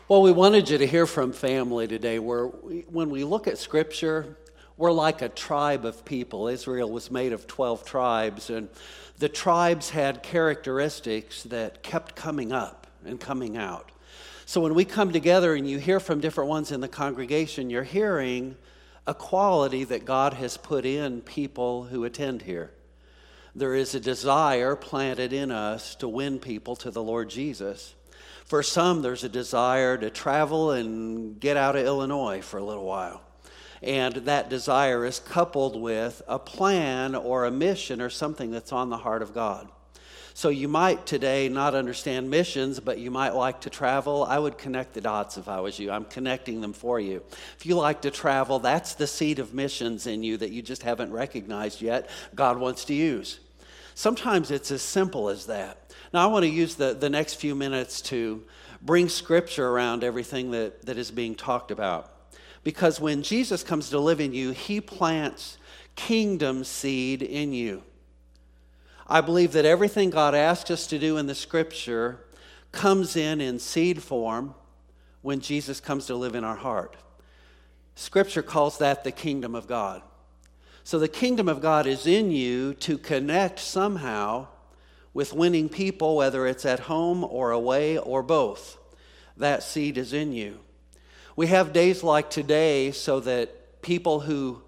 [0.08, 2.20] Well, we wanted you to hear from family today.
[2.20, 4.38] Where we, when we look at Scripture,
[4.78, 6.48] we're like a tribe of people.
[6.48, 8.70] Israel was made of 12 tribes, and
[9.18, 13.92] the tribes had characteristics that kept coming up and coming out.
[14.46, 17.84] So when we come together and you hear from different ones in the congregation, you're
[17.84, 18.56] hearing
[19.08, 22.72] a quality that God has put in people who attend here.
[23.56, 27.96] There is a desire planted in us to win people to the Lord Jesus.
[28.44, 32.86] For some, there's a desire to travel and get out of Illinois for a little
[32.86, 33.22] while.
[33.82, 38.90] And that desire is coupled with a plan or a mission or something that's on
[38.90, 39.70] the heart of God.
[40.38, 44.26] So you might today not understand missions, but you might like to travel.
[44.26, 45.90] I would connect the dots if I was you.
[45.90, 47.24] I'm connecting them for you.
[47.58, 50.84] If you like to travel, that's the seed of missions in you that you just
[50.84, 53.40] haven't recognized yet, God wants to use.
[53.94, 55.94] Sometimes it's as simple as that.
[56.14, 58.44] Now, I want to use the, the next few minutes to
[58.82, 62.12] bring scripture around everything that, that is being talked about.
[62.66, 65.58] Because when Jesus comes to live in you, he plants
[65.96, 67.84] kingdom seed in you.
[69.08, 72.20] I believe that everything God asks us to do in the scripture
[72.72, 74.56] comes in in seed form
[75.22, 76.96] when Jesus comes to live in our heart.
[77.96, 80.02] Scripture calls that the kingdom of God.
[80.84, 84.48] So the kingdom of God is in you to connect somehow
[85.14, 88.78] with winning people, whether it's at home or away or both.
[89.38, 90.60] That seed is in you.
[91.36, 94.62] We have days like today so that people who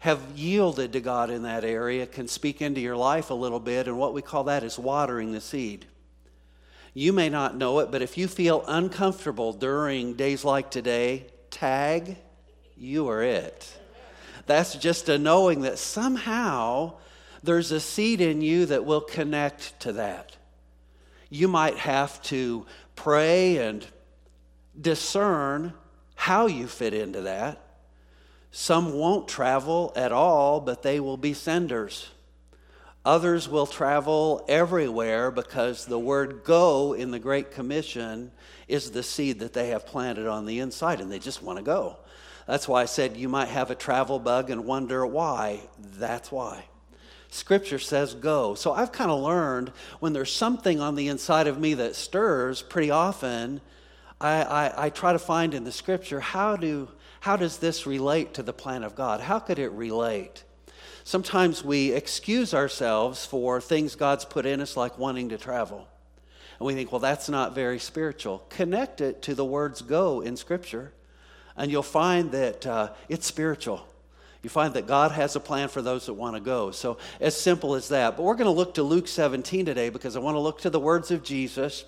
[0.00, 3.88] have yielded to God in that area can speak into your life a little bit,
[3.88, 5.86] and what we call that is watering the seed.
[6.94, 12.16] You may not know it, but if you feel uncomfortable during days like today, tag,
[12.76, 13.76] you are it.
[14.46, 16.94] That's just a knowing that somehow
[17.42, 20.36] there's a seed in you that will connect to that.
[21.28, 23.86] You might have to pray and
[24.80, 25.74] discern
[26.14, 27.67] how you fit into that.
[28.50, 32.10] Some won't travel at all, but they will be senders.
[33.04, 38.30] Others will travel everywhere because the word go in the Great Commission
[38.66, 41.64] is the seed that they have planted on the inside and they just want to
[41.64, 41.96] go.
[42.46, 45.60] That's why I said you might have a travel bug and wonder why.
[45.98, 46.64] That's why.
[47.30, 48.54] Scripture says go.
[48.54, 52.62] So I've kind of learned when there's something on the inside of me that stirs
[52.62, 53.60] pretty often,
[54.20, 56.88] I, I, I try to find in the Scripture how, do,
[57.20, 59.20] how does this relate to the plan of God?
[59.20, 60.44] How could it relate?
[61.04, 65.88] Sometimes we excuse ourselves for things God's put in us, like wanting to travel.
[66.58, 68.44] And we think, well, that's not very spiritual.
[68.50, 70.92] Connect it to the words go in Scripture,
[71.56, 73.87] and you'll find that uh, it's spiritual
[74.42, 76.70] you find that God has a plan for those that want to go.
[76.70, 78.16] So, as simple as that.
[78.16, 80.70] But we're going to look to Luke 17 today because I want to look to
[80.70, 81.84] the words of Jesus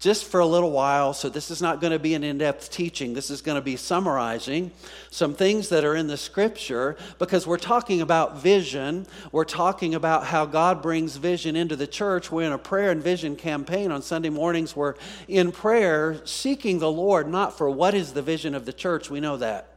[0.00, 1.14] just for a little while.
[1.14, 3.14] So, this is not going to be an in depth teaching.
[3.14, 4.72] This is going to be summarizing
[5.12, 9.06] some things that are in the scripture because we're talking about vision.
[9.30, 12.32] We're talking about how God brings vision into the church.
[12.32, 14.74] We're in a prayer and vision campaign on Sunday mornings.
[14.74, 14.96] We're
[15.28, 19.08] in prayer seeking the Lord, not for what is the vision of the church.
[19.08, 19.71] We know that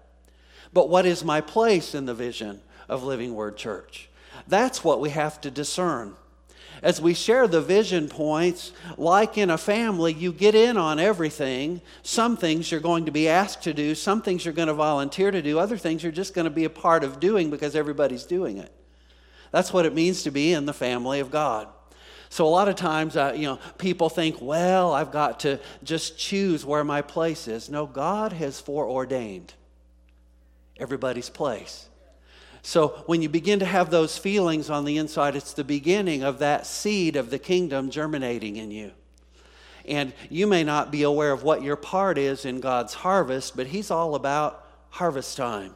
[0.75, 2.59] but what is my place in the vision
[2.89, 4.09] of Living Word Church?
[4.45, 6.15] That's what we have to discern.
[6.83, 11.79] As we share the vision points, like in a family, you get in on everything.
[12.03, 15.31] Some things you're going to be asked to do, some things you're going to volunteer
[15.31, 18.25] to do, other things you're just going to be a part of doing because everybody's
[18.25, 18.73] doing it.
[19.51, 21.69] That's what it means to be in the family of God.
[22.27, 26.17] So a lot of times, uh, you know, people think, well, I've got to just
[26.17, 27.69] choose where my place is.
[27.69, 29.53] No, God has foreordained
[30.77, 31.89] everybody's place.
[32.61, 36.39] So when you begin to have those feelings on the inside, it's the beginning of
[36.39, 38.91] that seed of the kingdom germinating in you.
[39.87, 43.67] And you may not be aware of what your part is in God's harvest, but
[43.67, 45.75] He's all about harvest time.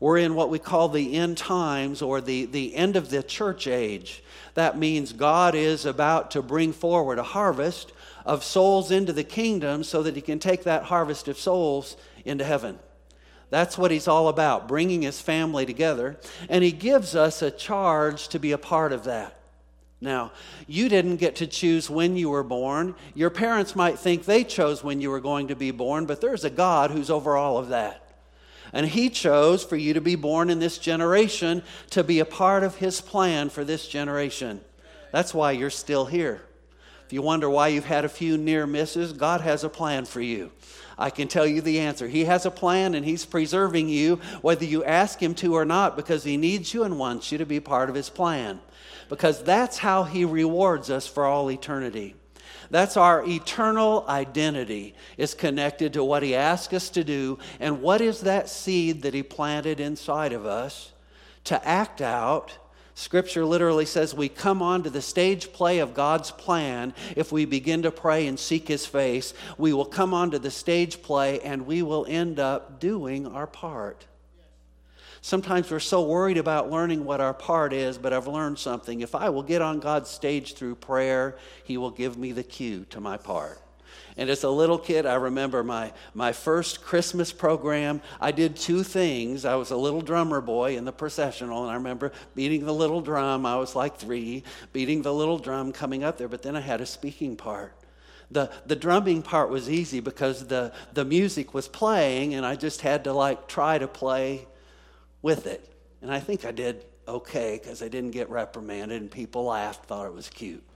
[0.00, 3.66] We're in what we call the end times or the, the end of the church
[3.66, 4.22] age.
[4.54, 7.92] That means God is about to bring forward a harvest
[8.24, 12.44] of souls into the kingdom so that He can take that harvest of souls into
[12.44, 12.78] heaven.
[13.50, 16.18] That's what he's all about, bringing his family together.
[16.48, 19.38] And he gives us a charge to be a part of that.
[20.00, 20.32] Now,
[20.66, 22.94] you didn't get to choose when you were born.
[23.14, 26.44] Your parents might think they chose when you were going to be born, but there's
[26.44, 28.04] a God who's over all of that.
[28.72, 32.62] And he chose for you to be born in this generation to be a part
[32.62, 34.60] of his plan for this generation.
[35.10, 36.42] That's why you're still here.
[37.08, 40.20] If you wonder why you've had a few near misses, God has a plan for
[40.20, 40.52] you.
[40.98, 42.06] I can tell you the answer.
[42.06, 45.96] He has a plan and He's preserving you, whether you ask Him to or not,
[45.96, 48.60] because He needs you and wants you to be part of His plan.
[49.08, 52.14] Because that's how He rewards us for all eternity.
[52.70, 58.02] That's our eternal identity is connected to what he asked us to do and what
[58.02, 60.92] is that seed that he planted inside of us
[61.44, 62.58] to act out
[62.98, 67.82] Scripture literally says we come onto the stage play of God's plan if we begin
[67.82, 69.34] to pray and seek His face.
[69.56, 74.04] We will come onto the stage play and we will end up doing our part.
[75.20, 79.00] Sometimes we're so worried about learning what our part is, but I've learned something.
[79.00, 82.84] If I will get on God's stage through prayer, He will give me the cue
[82.90, 83.60] to my part.
[84.18, 88.02] And as a little kid, I remember my, my first Christmas program.
[88.20, 89.44] I did two things.
[89.44, 93.00] I was a little drummer boy in the processional, and I remember beating the little
[93.00, 93.46] drum.
[93.46, 96.80] I was like three, beating the little drum coming up there, but then I had
[96.80, 97.74] a speaking part.
[98.32, 102.80] The, the drumming part was easy because the, the music was playing, and I just
[102.80, 104.48] had to like try to play
[105.22, 105.72] with it.
[106.02, 110.06] And I think I did okay because I didn't get reprimanded, and people laughed, thought
[110.06, 110.67] it was cute.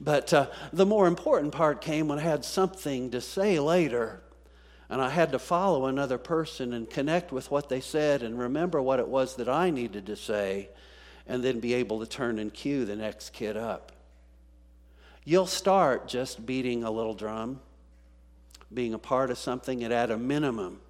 [0.00, 4.22] But uh, the more important part came when I had something to say later.
[4.88, 8.82] And I had to follow another person and connect with what they said and remember
[8.82, 10.68] what it was that I needed to say,
[11.28, 13.92] and then be able to turn and cue the next kid up.
[15.24, 17.60] You'll start just beating a little drum,
[18.72, 20.80] being a part of something, and at a minimum,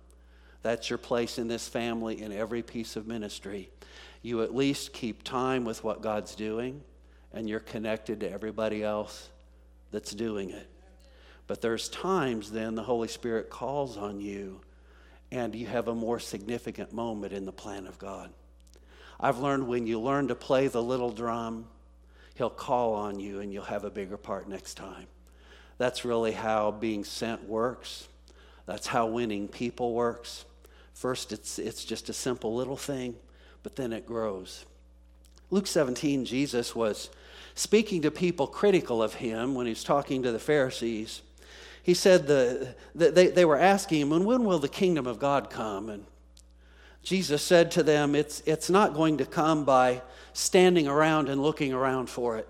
[0.62, 3.68] that's your place in this family in every piece of ministry.
[4.22, 6.82] You at least keep time with what God's doing
[7.32, 9.28] and you're connected to everybody else
[9.90, 10.68] that's doing it.
[11.46, 14.60] But there's times then the Holy Spirit calls on you
[15.32, 18.30] and you have a more significant moment in the plan of God.
[19.18, 21.66] I've learned when you learn to play the little drum,
[22.34, 25.06] He'll call on you and you'll have a bigger part next time.
[25.76, 28.08] That's really how being sent works.
[28.64, 30.44] That's how winning people works.
[30.94, 33.14] First, it's, it's just a simple little thing,
[33.62, 34.64] but then it grows.
[35.50, 37.10] Luke 17, Jesus was
[37.60, 41.20] speaking to people critical of him when he's talking to the Pharisees.
[41.82, 45.50] he said the, the, they, they were asking him, when will the kingdom of God
[45.50, 45.90] come?
[45.90, 46.06] And
[47.02, 50.00] Jesus said to them, it's, it's not going to come by
[50.32, 52.48] standing around and looking around for it.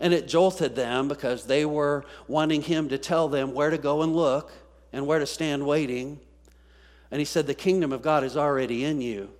[0.00, 4.00] And it jolted them because they were wanting him to tell them where to go
[4.00, 4.52] and look
[4.90, 6.18] and where to stand waiting.
[7.10, 9.30] And he said, The kingdom of God is already in you.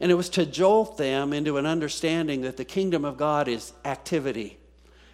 [0.00, 3.72] And it was to jolt them into an understanding that the kingdom of God is
[3.84, 4.58] activity,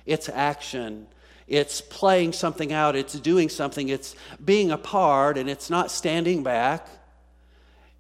[0.07, 1.07] it's action,
[1.47, 6.43] it's playing something out, it's doing something, it's being a part, and it's not standing
[6.43, 6.89] back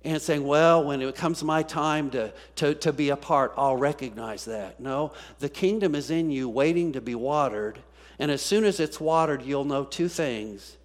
[0.05, 3.77] and saying, well, when it comes my time to, to, to be a part, I'll
[3.77, 4.81] recognize that.
[4.81, 7.79] No, the kingdom is in you waiting to be watered.
[8.19, 10.77] And as soon as it's watered, you'll know two things.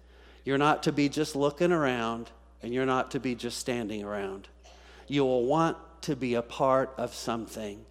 [0.44, 2.30] You're not to be just looking around,
[2.62, 4.48] and you're not to be just standing around.
[5.08, 7.84] You will want to be a part of something.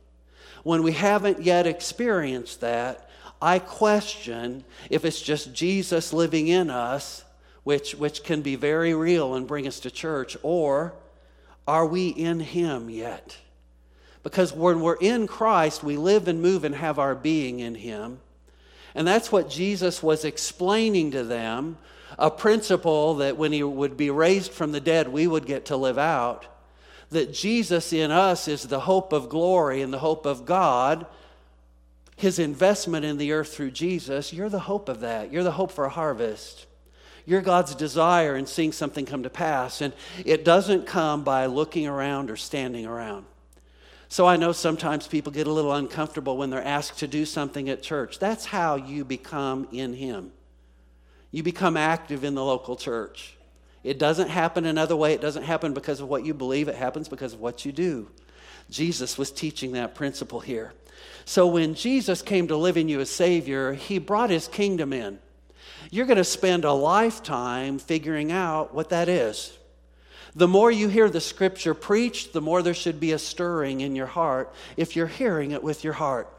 [0.64, 3.10] When we haven't yet experienced that,
[3.42, 7.24] I question if it's just Jesus living in us,
[7.64, 10.94] which, which can be very real and bring us to church, or
[11.68, 13.38] are we in Him yet?
[14.24, 18.20] Because when we're in Christ, we live and move and have our being in Him.
[18.96, 21.78] And that's what Jesus was explaining to them
[22.18, 25.78] a principle that when He would be raised from the dead, we would get to
[25.78, 26.46] live out.
[27.12, 31.06] That Jesus in us is the hope of glory and the hope of God.
[32.16, 35.32] His investment in the earth through Jesus, you're the hope of that.
[35.32, 36.66] You're the hope for a harvest.
[37.26, 39.82] You're God's desire in seeing something come to pass.
[39.82, 39.94] And
[40.26, 43.26] it doesn't come by looking around or standing around.
[44.10, 47.70] So I know sometimes people get a little uncomfortable when they're asked to do something
[47.70, 48.20] at church.
[48.20, 50.32] That's how you become in Him.
[51.32, 53.37] You become active in the local church.
[53.84, 55.14] It doesn't happen another way.
[55.14, 56.68] It doesn't happen because of what you believe.
[56.68, 58.10] It happens because of what you do.
[58.70, 60.74] Jesus was teaching that principle here.
[61.26, 65.20] So when Jesus came to live in you as Savior, He brought His kingdom in.
[65.92, 69.58] You're going to spend a lifetime figuring out what that is.
[70.36, 73.96] The more you hear the scripture preached, the more there should be a stirring in
[73.96, 76.32] your heart if you're hearing it with your heart.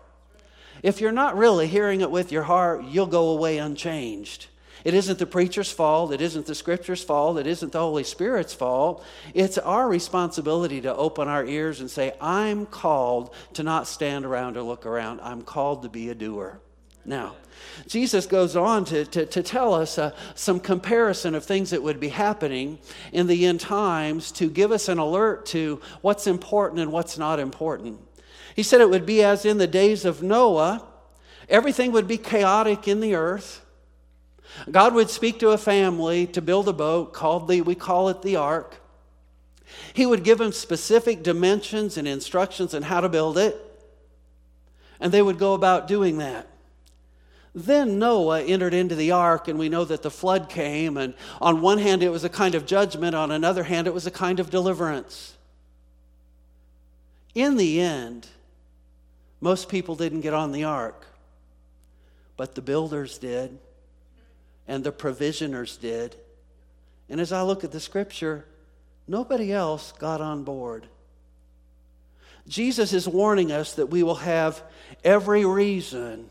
[0.82, 4.46] If you're not really hearing it with your heart, you'll go away unchanged.
[4.84, 6.12] It isn't the preacher's fault.
[6.12, 7.38] It isn't the scripture's fault.
[7.38, 9.04] It isn't the Holy Spirit's fault.
[9.34, 14.56] It's our responsibility to open our ears and say, I'm called to not stand around
[14.56, 15.20] or look around.
[15.22, 16.60] I'm called to be a doer.
[17.04, 17.36] Now,
[17.86, 21.98] Jesus goes on to, to, to tell us uh, some comparison of things that would
[21.98, 22.78] be happening
[23.12, 27.40] in the end times to give us an alert to what's important and what's not
[27.40, 28.00] important.
[28.54, 30.84] He said it would be as in the days of Noah,
[31.48, 33.64] everything would be chaotic in the earth.
[34.70, 38.22] God would speak to a family to build a boat called the, we call it
[38.22, 38.80] the ark.
[39.92, 43.56] He would give them specific dimensions and instructions on how to build it,
[45.00, 46.48] and they would go about doing that.
[47.54, 50.96] Then Noah entered into the ark, and we know that the flood came.
[50.96, 54.06] And on one hand, it was a kind of judgment, on another hand, it was
[54.06, 55.34] a kind of deliverance.
[57.34, 58.28] In the end,
[59.40, 61.06] most people didn't get on the ark,
[62.36, 63.58] but the builders did,
[64.68, 66.14] and the provisioners did.
[67.08, 68.44] And as I look at the scripture,
[69.08, 70.86] nobody else got on board.
[72.46, 74.62] Jesus is warning us that we will have
[75.02, 76.30] every reason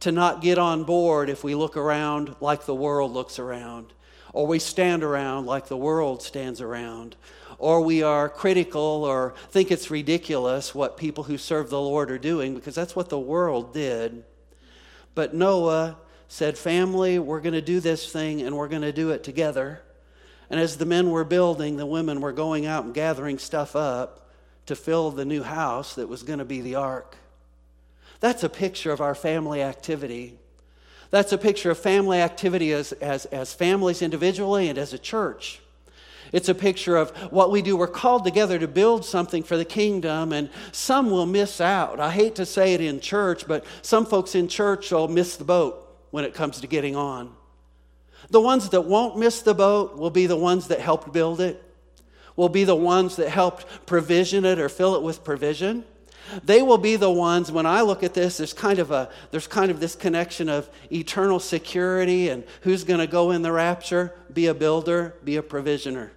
[0.00, 3.92] to not get on board if we look around like the world looks around,
[4.32, 7.16] or we stand around like the world stands around,
[7.58, 12.18] or we are critical or think it's ridiculous what people who serve the Lord are
[12.18, 14.22] doing, because that's what the world did.
[15.16, 15.96] But Noah
[16.28, 19.80] said, Family, we're going to do this thing and we're going to do it together.
[20.50, 24.30] And as the men were building, the women were going out and gathering stuff up
[24.66, 27.16] to fill the new house that was going to be the ark.
[28.20, 30.38] That's a picture of our family activity.
[31.10, 35.60] That's a picture of family activity as, as, as families individually and as a church.
[36.30, 37.74] It's a picture of what we do.
[37.74, 42.00] We're called together to build something for the kingdom, and some will miss out.
[42.00, 45.44] I hate to say it in church, but some folks in church will miss the
[45.44, 47.34] boat when it comes to getting on.
[48.30, 51.62] The ones that won't miss the boat will be the ones that helped build it,
[52.36, 55.84] will be the ones that helped provision it or fill it with provision.
[56.44, 59.46] They will be the ones, when I look at this, there's kind of, a, there's
[59.46, 64.14] kind of this connection of eternal security and who's going to go in the rapture.
[64.32, 66.12] Be a builder, be a provisioner.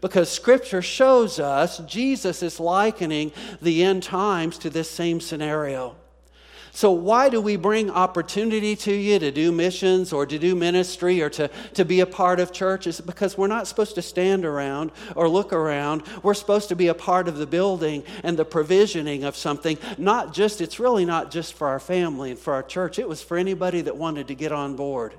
[0.00, 3.32] Because Scripture shows us Jesus is likening
[3.62, 5.96] the end times to this same scenario.
[6.76, 11.22] So, why do we bring opportunity to you to do missions or to do ministry
[11.22, 12.86] or to, to be a part of church?
[12.86, 16.02] Is because we're not supposed to stand around or look around.
[16.22, 19.78] We're supposed to be a part of the building and the provisioning of something.
[19.96, 23.22] Not just, it's really not just for our family and for our church, it was
[23.22, 25.14] for anybody that wanted to get on board.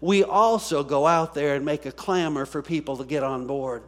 [0.00, 3.82] We also go out there and make a clamor for people to get on board.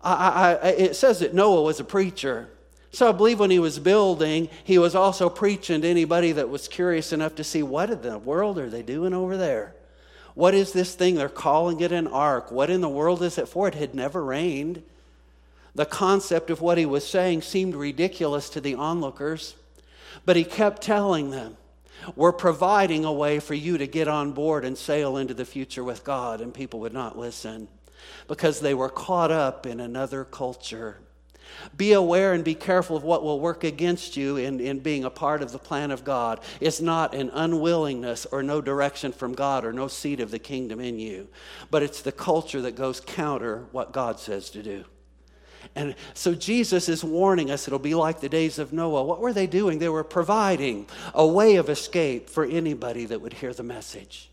[0.00, 2.48] I, I, it says that Noah was a preacher.
[2.90, 6.68] So I believe when he was building, he was also preaching to anybody that was
[6.68, 9.74] curious enough to see what in the world are they doing over there?
[10.34, 11.16] What is this thing?
[11.16, 12.50] They're calling it an ark.
[12.50, 13.68] What in the world is it for?
[13.68, 14.82] It had never rained.
[15.74, 19.54] The concept of what he was saying seemed ridiculous to the onlookers,
[20.24, 21.56] but he kept telling them,
[22.16, 25.84] We're providing a way for you to get on board and sail into the future
[25.84, 27.68] with God, and people would not listen
[28.26, 30.98] because they were caught up in another culture.
[31.76, 35.10] Be aware and be careful of what will work against you in, in being a
[35.10, 36.40] part of the plan of God.
[36.60, 40.80] It's not an unwillingness or no direction from God or no seed of the kingdom
[40.80, 41.28] in you,
[41.70, 44.84] but it's the culture that goes counter what God says to do.
[45.74, 49.04] And so Jesus is warning us it'll be like the days of Noah.
[49.04, 49.78] What were they doing?
[49.78, 54.30] They were providing a way of escape for anybody that would hear the message.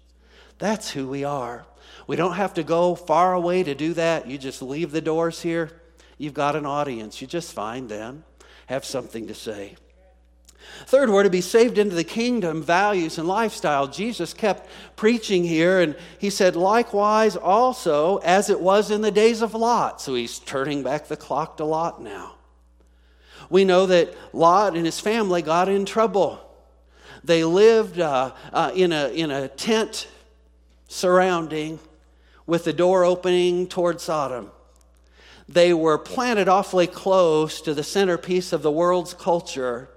[0.57, 1.65] That's who we are.
[2.07, 4.27] We don't have to go far away to do that.
[4.27, 5.71] You just leave the doors here
[6.17, 7.21] You've got an audience.
[7.21, 8.23] You just find them,
[8.67, 9.75] have something to say.
[10.87, 13.87] Third, we're to be saved into the kingdom, values, and lifestyle.
[13.87, 19.41] Jesus kept preaching here, and he said, likewise, also, as it was in the days
[19.41, 20.01] of Lot.
[20.01, 22.35] So he's turning back the clock to Lot now.
[23.49, 26.41] We know that Lot and his family got in trouble.
[27.23, 30.07] They lived uh, uh, in, a, in a tent
[30.87, 31.79] surrounding
[32.47, 34.51] with the door opening toward Sodom.
[35.47, 39.89] They were planted awfully close to the centerpiece of the world's culture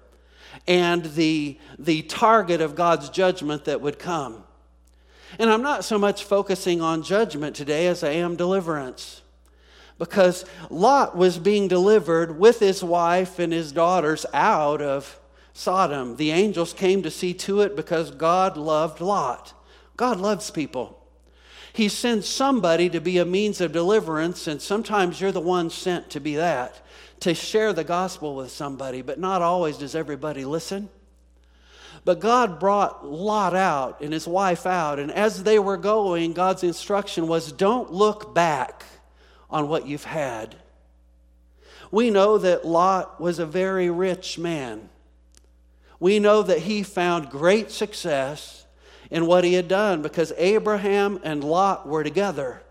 [0.67, 4.45] and the, the target of God's judgment that would come.
[5.39, 9.23] And I'm not so much focusing on judgment today as I am deliverance.
[9.99, 15.19] Because Lot was being delivered with his wife and his daughters out of
[15.53, 16.17] Sodom.
[16.17, 19.55] The angels came to see to it because God loved Lot.
[19.97, 20.98] God loves people.
[21.73, 26.11] He sends somebody to be a means of deliverance, and sometimes you're the one sent
[26.11, 26.81] to be that,
[27.21, 30.89] to share the gospel with somebody, but not always does everybody listen.
[32.05, 36.63] But God brought Lot out and his wife out, and as they were going, God's
[36.65, 38.85] instruction was don't look back
[39.51, 40.57] on what you've had.
[41.91, 44.89] We know that Lot was a very rich man.
[46.01, 48.67] We know that he found great success
[49.11, 52.63] in what he had done because Abraham and Lot were together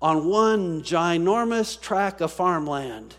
[0.00, 3.14] on one ginormous tract of farmland.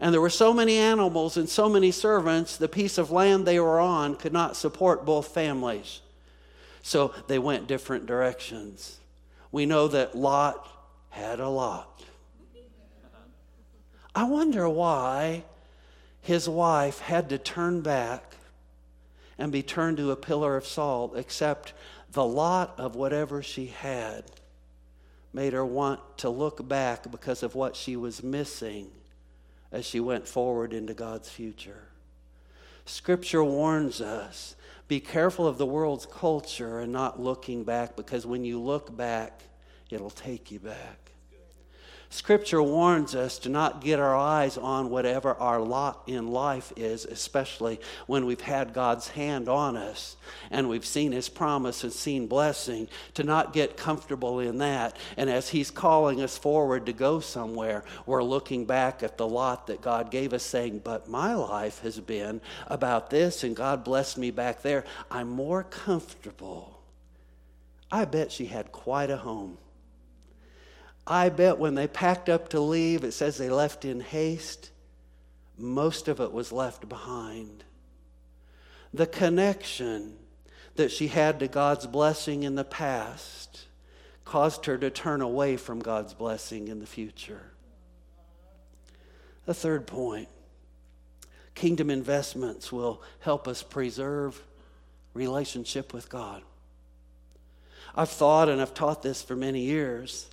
[0.00, 3.60] And there were so many animals and so many servants, the piece of land they
[3.60, 6.00] were on could not support both families.
[6.82, 8.98] So they went different directions.
[9.52, 10.66] We know that Lot
[11.10, 12.02] had a lot.
[14.14, 15.44] I wonder why
[16.20, 18.36] his wife had to turn back
[19.38, 21.72] and be turned to a pillar of salt, except
[22.10, 24.24] the lot of whatever she had
[25.32, 28.90] made her want to look back because of what she was missing
[29.70, 31.88] as she went forward into God's future.
[32.84, 34.56] Scripture warns us
[34.88, 39.42] be careful of the world's culture and not looking back because when you look back,
[39.88, 41.01] it'll take you back.
[42.12, 47.06] Scripture warns us to not get our eyes on whatever our lot in life is,
[47.06, 50.18] especially when we've had God's hand on us
[50.50, 54.94] and we've seen His promise and seen blessing, to not get comfortable in that.
[55.16, 59.68] And as He's calling us forward to go somewhere, we're looking back at the lot
[59.68, 64.18] that God gave us, saying, But my life has been about this, and God blessed
[64.18, 64.84] me back there.
[65.10, 66.78] I'm more comfortable.
[67.90, 69.56] I bet she had quite a home.
[71.06, 74.70] I bet when they packed up to leave, it says they left in haste.
[75.58, 77.64] Most of it was left behind.
[78.94, 80.16] The connection
[80.76, 83.66] that she had to God's blessing in the past
[84.24, 87.52] caused her to turn away from God's blessing in the future.
[89.44, 90.28] The third point
[91.54, 94.42] kingdom investments will help us preserve
[95.12, 96.42] relationship with God.
[97.94, 100.31] I've thought and I've taught this for many years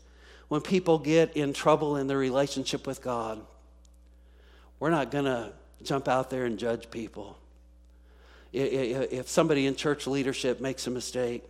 [0.50, 3.42] when people get in trouble in their relationship with God,
[4.80, 7.38] we're not going to jump out there and judge people.
[8.52, 11.44] If somebody in church leadership makes a mistake,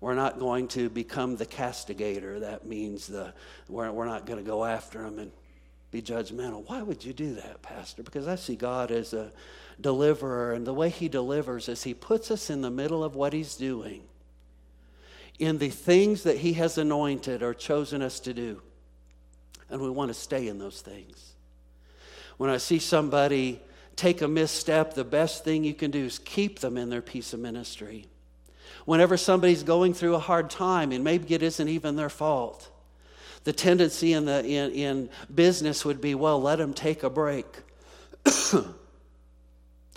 [0.00, 2.40] we're not going to become the castigator.
[2.40, 3.34] That means the,
[3.68, 5.32] we're, we're not going to go after them and
[5.90, 6.68] be judgmental.
[6.68, 8.02] Why would you do that, Pastor?
[8.02, 9.32] Because I see God as a,
[9.80, 10.52] deliverer.
[10.52, 13.56] And the way he delivers is he puts us in the middle of what he's
[13.56, 14.02] doing,
[15.38, 18.60] in the things that he has anointed or chosen us to do.
[19.70, 21.32] And we want to stay in those things.
[22.36, 23.60] When I see somebody
[23.96, 27.32] take a misstep, the best thing you can do is keep them in their piece
[27.32, 28.06] of ministry.
[28.84, 32.68] Whenever somebody's going through a hard time, and maybe it isn't even their fault,
[33.44, 37.46] the tendency in, the, in, in business would be, well, let them take a break.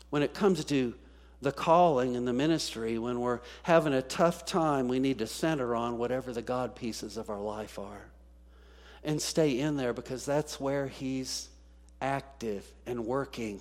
[0.10, 0.94] when it comes to
[1.46, 5.76] the calling and the ministry, when we're having a tough time, we need to center
[5.76, 8.08] on whatever the God pieces of our life are
[9.04, 11.48] and stay in there because that's where He's
[12.02, 13.60] active and working.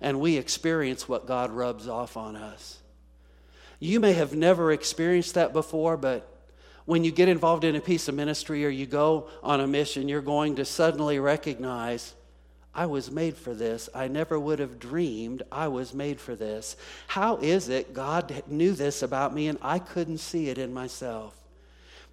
[0.00, 2.78] And we experience what God rubs off on us.
[3.78, 6.26] You may have never experienced that before, but
[6.86, 10.08] when you get involved in a piece of ministry or you go on a mission,
[10.08, 12.14] you're going to suddenly recognize
[12.74, 13.88] I was made for this.
[13.94, 16.76] I never would have dreamed I was made for this.
[17.08, 21.36] How is it God knew this about me and I couldn't see it in myself?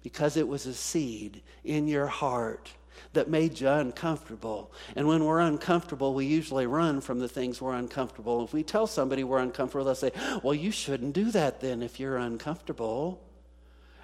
[0.02, 2.70] Because it was a seed in your heart
[3.12, 4.72] that made you uncomfortable.
[4.96, 8.44] And when we're uncomfortable, we usually run from the things we're uncomfortable.
[8.44, 12.00] If we tell somebody we're uncomfortable, they'll say, Well, you shouldn't do that then if
[12.00, 13.22] you're uncomfortable.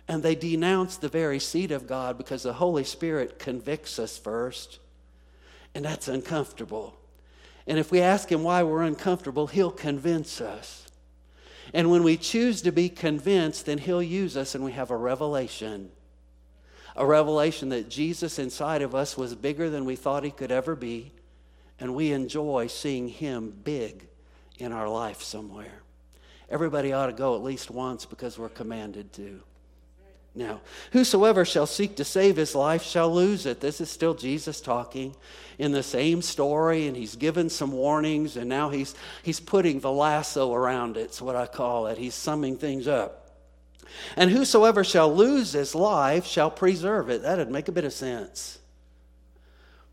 [0.07, 4.79] And they denounce the very seed of God because the Holy Spirit convicts us first.
[5.75, 6.97] And that's uncomfortable.
[7.67, 10.87] And if we ask Him why we're uncomfortable, He'll convince us.
[11.73, 14.97] And when we choose to be convinced, then He'll use us and we have a
[14.97, 15.91] revelation.
[16.97, 20.77] A revelation that Jesus inside of us was bigger than we thought He could ever
[20.77, 21.13] be.
[21.81, 24.07] And we enjoy seeing Him big
[24.59, 25.83] in our life somewhere.
[26.49, 29.41] Everybody ought to go at least once because we're commanded to.
[30.35, 30.61] Now,
[30.91, 33.61] whosoever shall seek to save his life shall lose it.
[33.61, 35.15] This is still Jesus talking
[35.59, 39.93] in the same story, and he's given some warnings, and now he's, he's putting the
[39.93, 41.03] lasso around it.
[41.03, 41.99] It's what I call it.
[41.99, 43.21] He's summing things up.
[44.17, 47.23] And whosoever shall lose his life shall preserve it.
[47.23, 48.59] That'd make a bit of sense.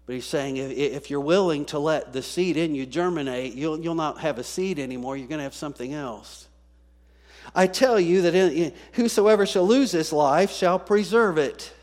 [0.08, 3.80] But he's saying if, if you're willing to let the seed in you germinate, you'll,
[3.80, 5.18] you'll not have a seed anymore.
[5.18, 6.48] You're going to have something else.
[7.54, 11.74] I tell you that in, whosoever shall lose his life shall preserve it.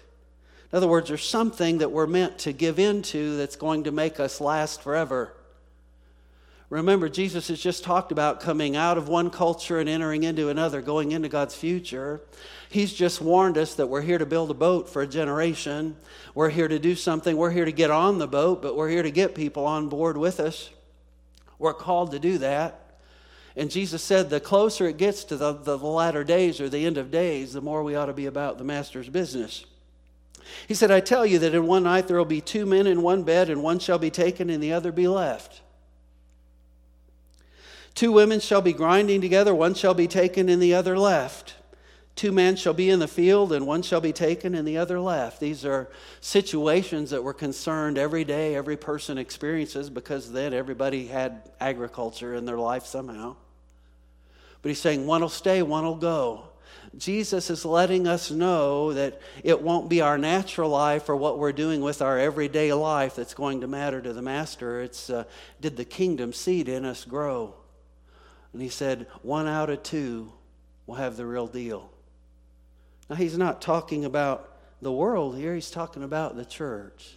[0.72, 4.20] In other words, there's something that we're meant to give into that's going to make
[4.20, 5.34] us last forever.
[6.70, 10.82] Remember, Jesus has just talked about coming out of one culture and entering into another,
[10.82, 12.20] going into God's future.
[12.68, 15.96] He's just warned us that we're here to build a boat for a generation.
[16.34, 17.38] We're here to do something.
[17.38, 20.18] We're here to get on the boat, but we're here to get people on board
[20.18, 20.68] with us.
[21.58, 22.87] We're called to do that.
[23.58, 26.96] And Jesus said, the closer it gets to the, the, latter days or the end
[26.96, 29.66] of days, the more we ought to be about the master's business.
[30.68, 33.02] He said, I tell you that in one night there will be two men in
[33.02, 35.60] one bed, and one shall be taken and the other be left.
[37.96, 41.56] Two women shall be grinding together, one shall be taken and the other left.
[42.14, 45.00] Two men shall be in the field, and one shall be taken and the other
[45.00, 45.40] left.
[45.40, 45.90] These are
[46.20, 52.44] situations that were concerned every day, every person experiences, because then everybody had agriculture in
[52.44, 53.34] their life somehow.
[54.62, 56.44] But he's saying one will stay, one will go.
[56.96, 61.52] Jesus is letting us know that it won't be our natural life or what we're
[61.52, 64.80] doing with our everyday life that's going to matter to the Master.
[64.80, 65.24] It's uh,
[65.60, 67.54] did the kingdom seed in us grow?
[68.52, 70.32] And he said, one out of two
[70.86, 71.90] will have the real deal.
[73.10, 77.16] Now, he's not talking about the world here, he's talking about the church.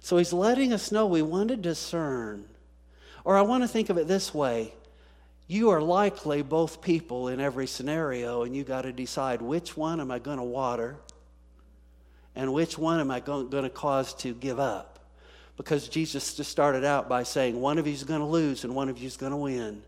[0.00, 2.44] So he's letting us know we want to discern.
[3.24, 4.74] Or I want to think of it this way
[5.52, 10.00] you are likely both people in every scenario, and you got to decide which one
[10.00, 10.96] am I going to water
[12.34, 15.00] and which one am I going to cause to give up.
[15.58, 18.74] Because Jesus just started out by saying, one of you is going to lose and
[18.74, 19.82] one of you is going to win.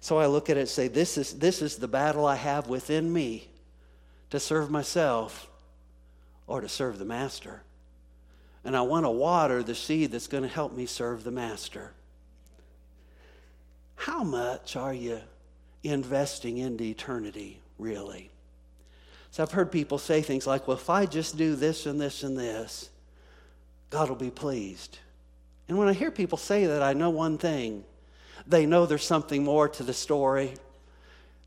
[0.00, 2.68] So I look at it and say, this is, this is the battle I have
[2.68, 3.48] within me
[4.28, 5.48] to serve myself
[6.46, 7.62] or to serve the master.
[8.62, 11.92] And I want to water the seed that's going to help me serve the master.
[14.02, 15.20] How much are you
[15.84, 18.32] investing into eternity, really?
[19.30, 22.24] So I've heard people say things like, well, if I just do this and this
[22.24, 22.90] and this,
[23.90, 24.98] God will be pleased.
[25.68, 27.84] And when I hear people say that, I know one thing
[28.44, 30.54] they know there's something more to the story.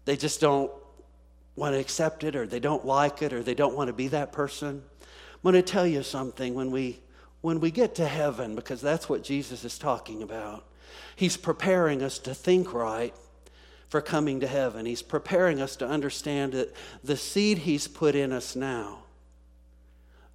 [0.05, 0.71] They just don't
[1.57, 4.07] want to accept it, or they don't like it, or they don't want to be
[4.07, 4.81] that person.
[5.01, 7.01] I'm going to tell you something when we,
[7.41, 10.63] when we get to heaven, because that's what Jesus is talking about.
[11.15, 13.13] He's preparing us to think right
[13.89, 14.85] for coming to heaven.
[14.85, 18.99] He's preparing us to understand that the seed He's put in us now,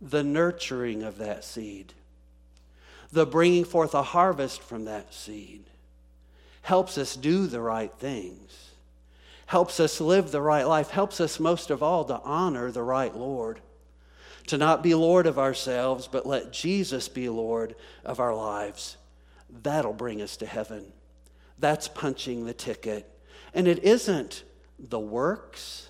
[0.01, 1.93] the nurturing of that seed,
[3.12, 5.64] the bringing forth a harvest from that seed,
[6.62, 8.70] helps us do the right things,
[9.47, 13.14] helps us live the right life, helps us most of all to honor the right
[13.14, 13.61] Lord,
[14.47, 17.74] to not be Lord of ourselves, but let Jesus be Lord
[18.05, 18.97] of our lives.
[19.62, 20.92] That'll bring us to heaven.
[21.59, 23.11] That's punching the ticket.
[23.53, 24.44] And it isn't
[24.78, 25.88] the works,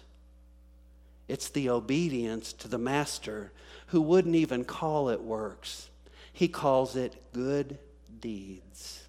[1.28, 3.52] it's the obedience to the Master
[3.88, 5.88] who wouldn't even call it works.
[6.32, 7.78] He calls it good
[8.20, 9.04] deeds.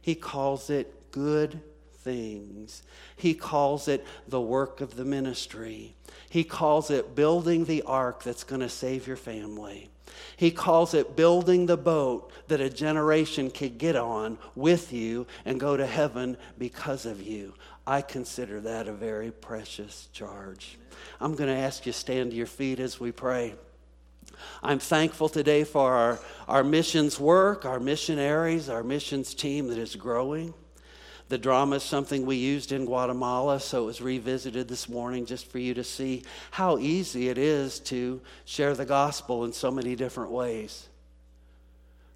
[0.00, 1.60] He calls it good
[1.98, 2.82] things.
[3.16, 5.94] He calls it the work of the ministry.
[6.28, 9.90] He calls it building the ark that's going to save your family.
[10.36, 15.60] He calls it building the boat that a generation could get on with you and
[15.60, 17.54] go to heaven because of you.
[17.86, 20.78] I consider that a very precious charge.
[21.20, 23.54] I'm going to ask you stand to your feet as we pray.
[24.62, 29.96] I'm thankful today for our, our missions work, our missionaries, our missions team that is
[29.96, 30.54] growing.
[31.30, 35.46] The drama is something we used in Guatemala, so it was revisited this morning just
[35.46, 39.94] for you to see how easy it is to share the gospel in so many
[39.94, 40.88] different ways.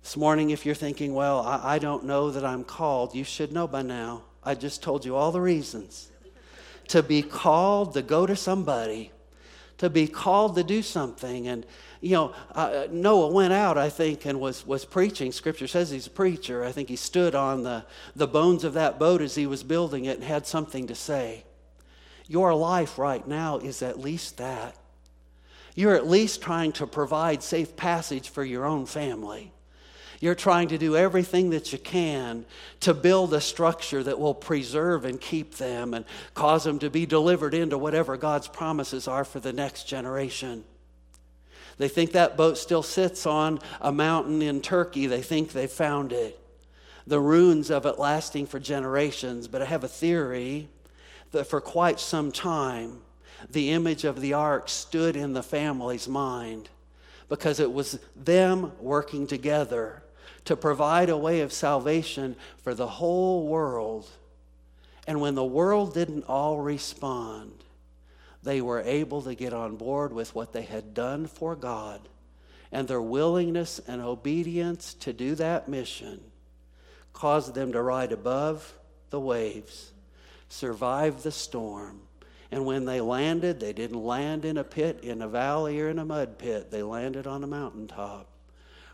[0.03, 3.53] This morning, if you're thinking, well, I, I don't know that I'm called, you should
[3.53, 4.23] know by now.
[4.43, 6.11] I just told you all the reasons.
[6.89, 9.13] To be called to go to somebody,
[9.79, 11.47] to be called to do something.
[11.47, 11.65] And
[12.05, 15.33] you know, uh, Noah went out, I think, and was, was preaching.
[15.33, 16.63] Scripture says he's a preacher.
[16.63, 20.05] I think he stood on the, the bones of that boat as he was building
[20.05, 21.45] it and had something to say.
[22.29, 24.77] Your life right now is at least that.
[25.75, 29.51] You're at least trying to provide safe passage for your own family.
[30.21, 32.45] You're trying to do everything that you can
[32.81, 37.07] to build a structure that will preserve and keep them and cause them to be
[37.07, 40.65] delivered into whatever God's promises are for the next generation.
[41.77, 45.07] They think that boat still sits on a mountain in Turkey.
[45.07, 46.39] They think they found it.
[47.07, 49.49] The ruins of it lasting for generations.
[49.49, 50.69] But I have a theory
[51.33, 53.01] that for quite some time,
[53.51, 56.69] the image of the ark stood in the family's mind
[57.29, 60.03] because it was them working together
[60.45, 64.09] to provide a way of salvation for the whole world.
[65.07, 67.64] And when the world didn't all respond,
[68.45, 72.09] they were able to get on board with what they had done for God.
[72.71, 76.21] And their willingness and obedience to do that mission
[77.13, 78.77] caused them to ride above
[79.11, 79.93] the waves,
[80.49, 82.01] survive the storm.
[82.51, 85.99] And when they landed, they didn't land in a pit, in a valley, or in
[85.99, 86.71] a mud pit.
[86.71, 88.29] They landed on a mountaintop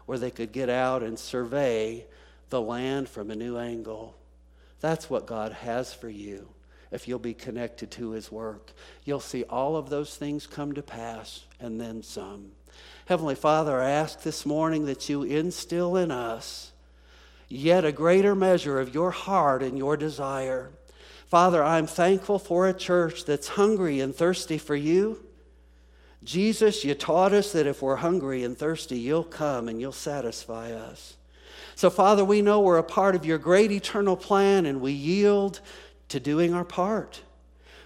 [0.07, 2.07] where they could get out and survey
[2.51, 4.17] the land from a new angle.
[4.81, 6.49] That's what God has for you
[6.91, 8.73] if you'll be connected to his work.
[9.05, 12.53] You'll see all of those things come to pass and then some.
[13.07, 16.73] Heavenly Father, I ask this morning that you instill in us
[17.49, 20.71] yet a greater measure of your heart and your desire.
[21.27, 25.25] Father, I'm thankful for a church that's hungry and thirsty for you.
[26.23, 30.73] Jesus, you taught us that if we're hungry and thirsty, you'll come and you'll satisfy
[30.73, 31.17] us.
[31.75, 35.61] So, Father, we know we're a part of your great eternal plan and we yield
[36.11, 37.23] to doing our part.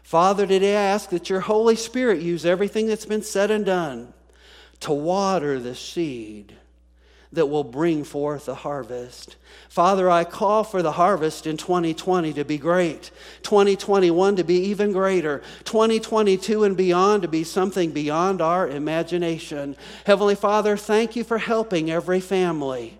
[0.02, 4.12] Father, today I ask that your Holy Spirit use everything that's been said and done
[4.80, 6.54] to water the seed
[7.32, 9.36] that will bring forth the harvest.
[9.68, 13.10] Father, I call for the harvest in 2020 to be great,
[13.42, 19.74] 2021 to be even greater, 2022 and beyond to be something beyond our imagination.
[20.06, 22.98] Heavenly Father, thank you for helping every family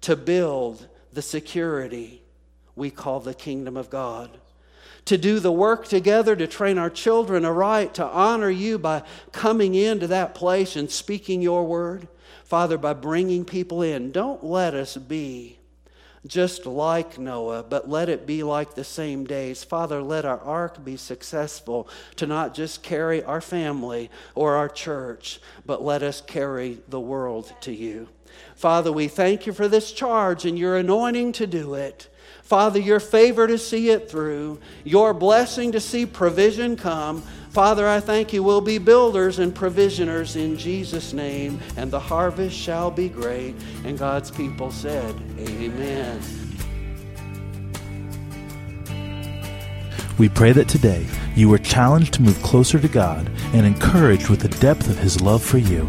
[0.00, 2.23] to build the security
[2.76, 4.38] we call the kingdom of God.
[5.06, 9.02] To do the work together to train our children aright, to honor you by
[9.32, 12.08] coming into that place and speaking your word.
[12.44, 15.58] Father, by bringing people in, don't let us be
[16.26, 19.62] just like Noah, but let it be like the same days.
[19.62, 25.38] Father, let our ark be successful to not just carry our family or our church,
[25.66, 28.08] but let us carry the world to you.
[28.56, 32.08] Father, we thank you for this charge and your anointing to do it.
[32.44, 37.22] Father, your favor to see it through, your blessing to see provision come.
[37.48, 38.42] Father, I thank you.
[38.42, 43.54] We'll be builders and provisioners in Jesus' name, and the harvest shall be great.
[43.84, 46.20] And God's people said, Amen.
[50.18, 54.40] We pray that today you were challenged to move closer to God and encouraged with
[54.40, 55.88] the depth of His love for you.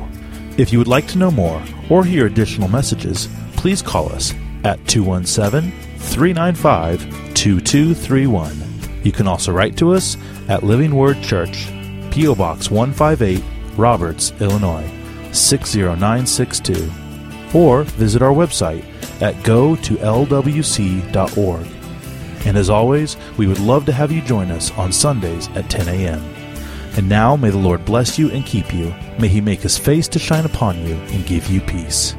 [0.58, 3.28] If you would like to know more or hear additional messages,
[3.58, 4.34] please call us
[4.64, 9.01] at 217 395 2231.
[9.03, 11.68] You can also write to us at Living Word Church,
[12.12, 12.36] P.O.
[12.36, 13.43] Box 158,
[13.78, 14.89] Roberts, Illinois
[15.32, 16.91] 60962,
[17.53, 18.84] or visit our website
[19.22, 21.68] at go to lwc.org.
[22.45, 25.88] And as always, we would love to have you join us on Sundays at 10
[25.88, 26.24] a.m.
[26.97, 28.93] And now may the Lord bless you and keep you.
[29.20, 32.16] May he make his face to shine upon you and give you peace.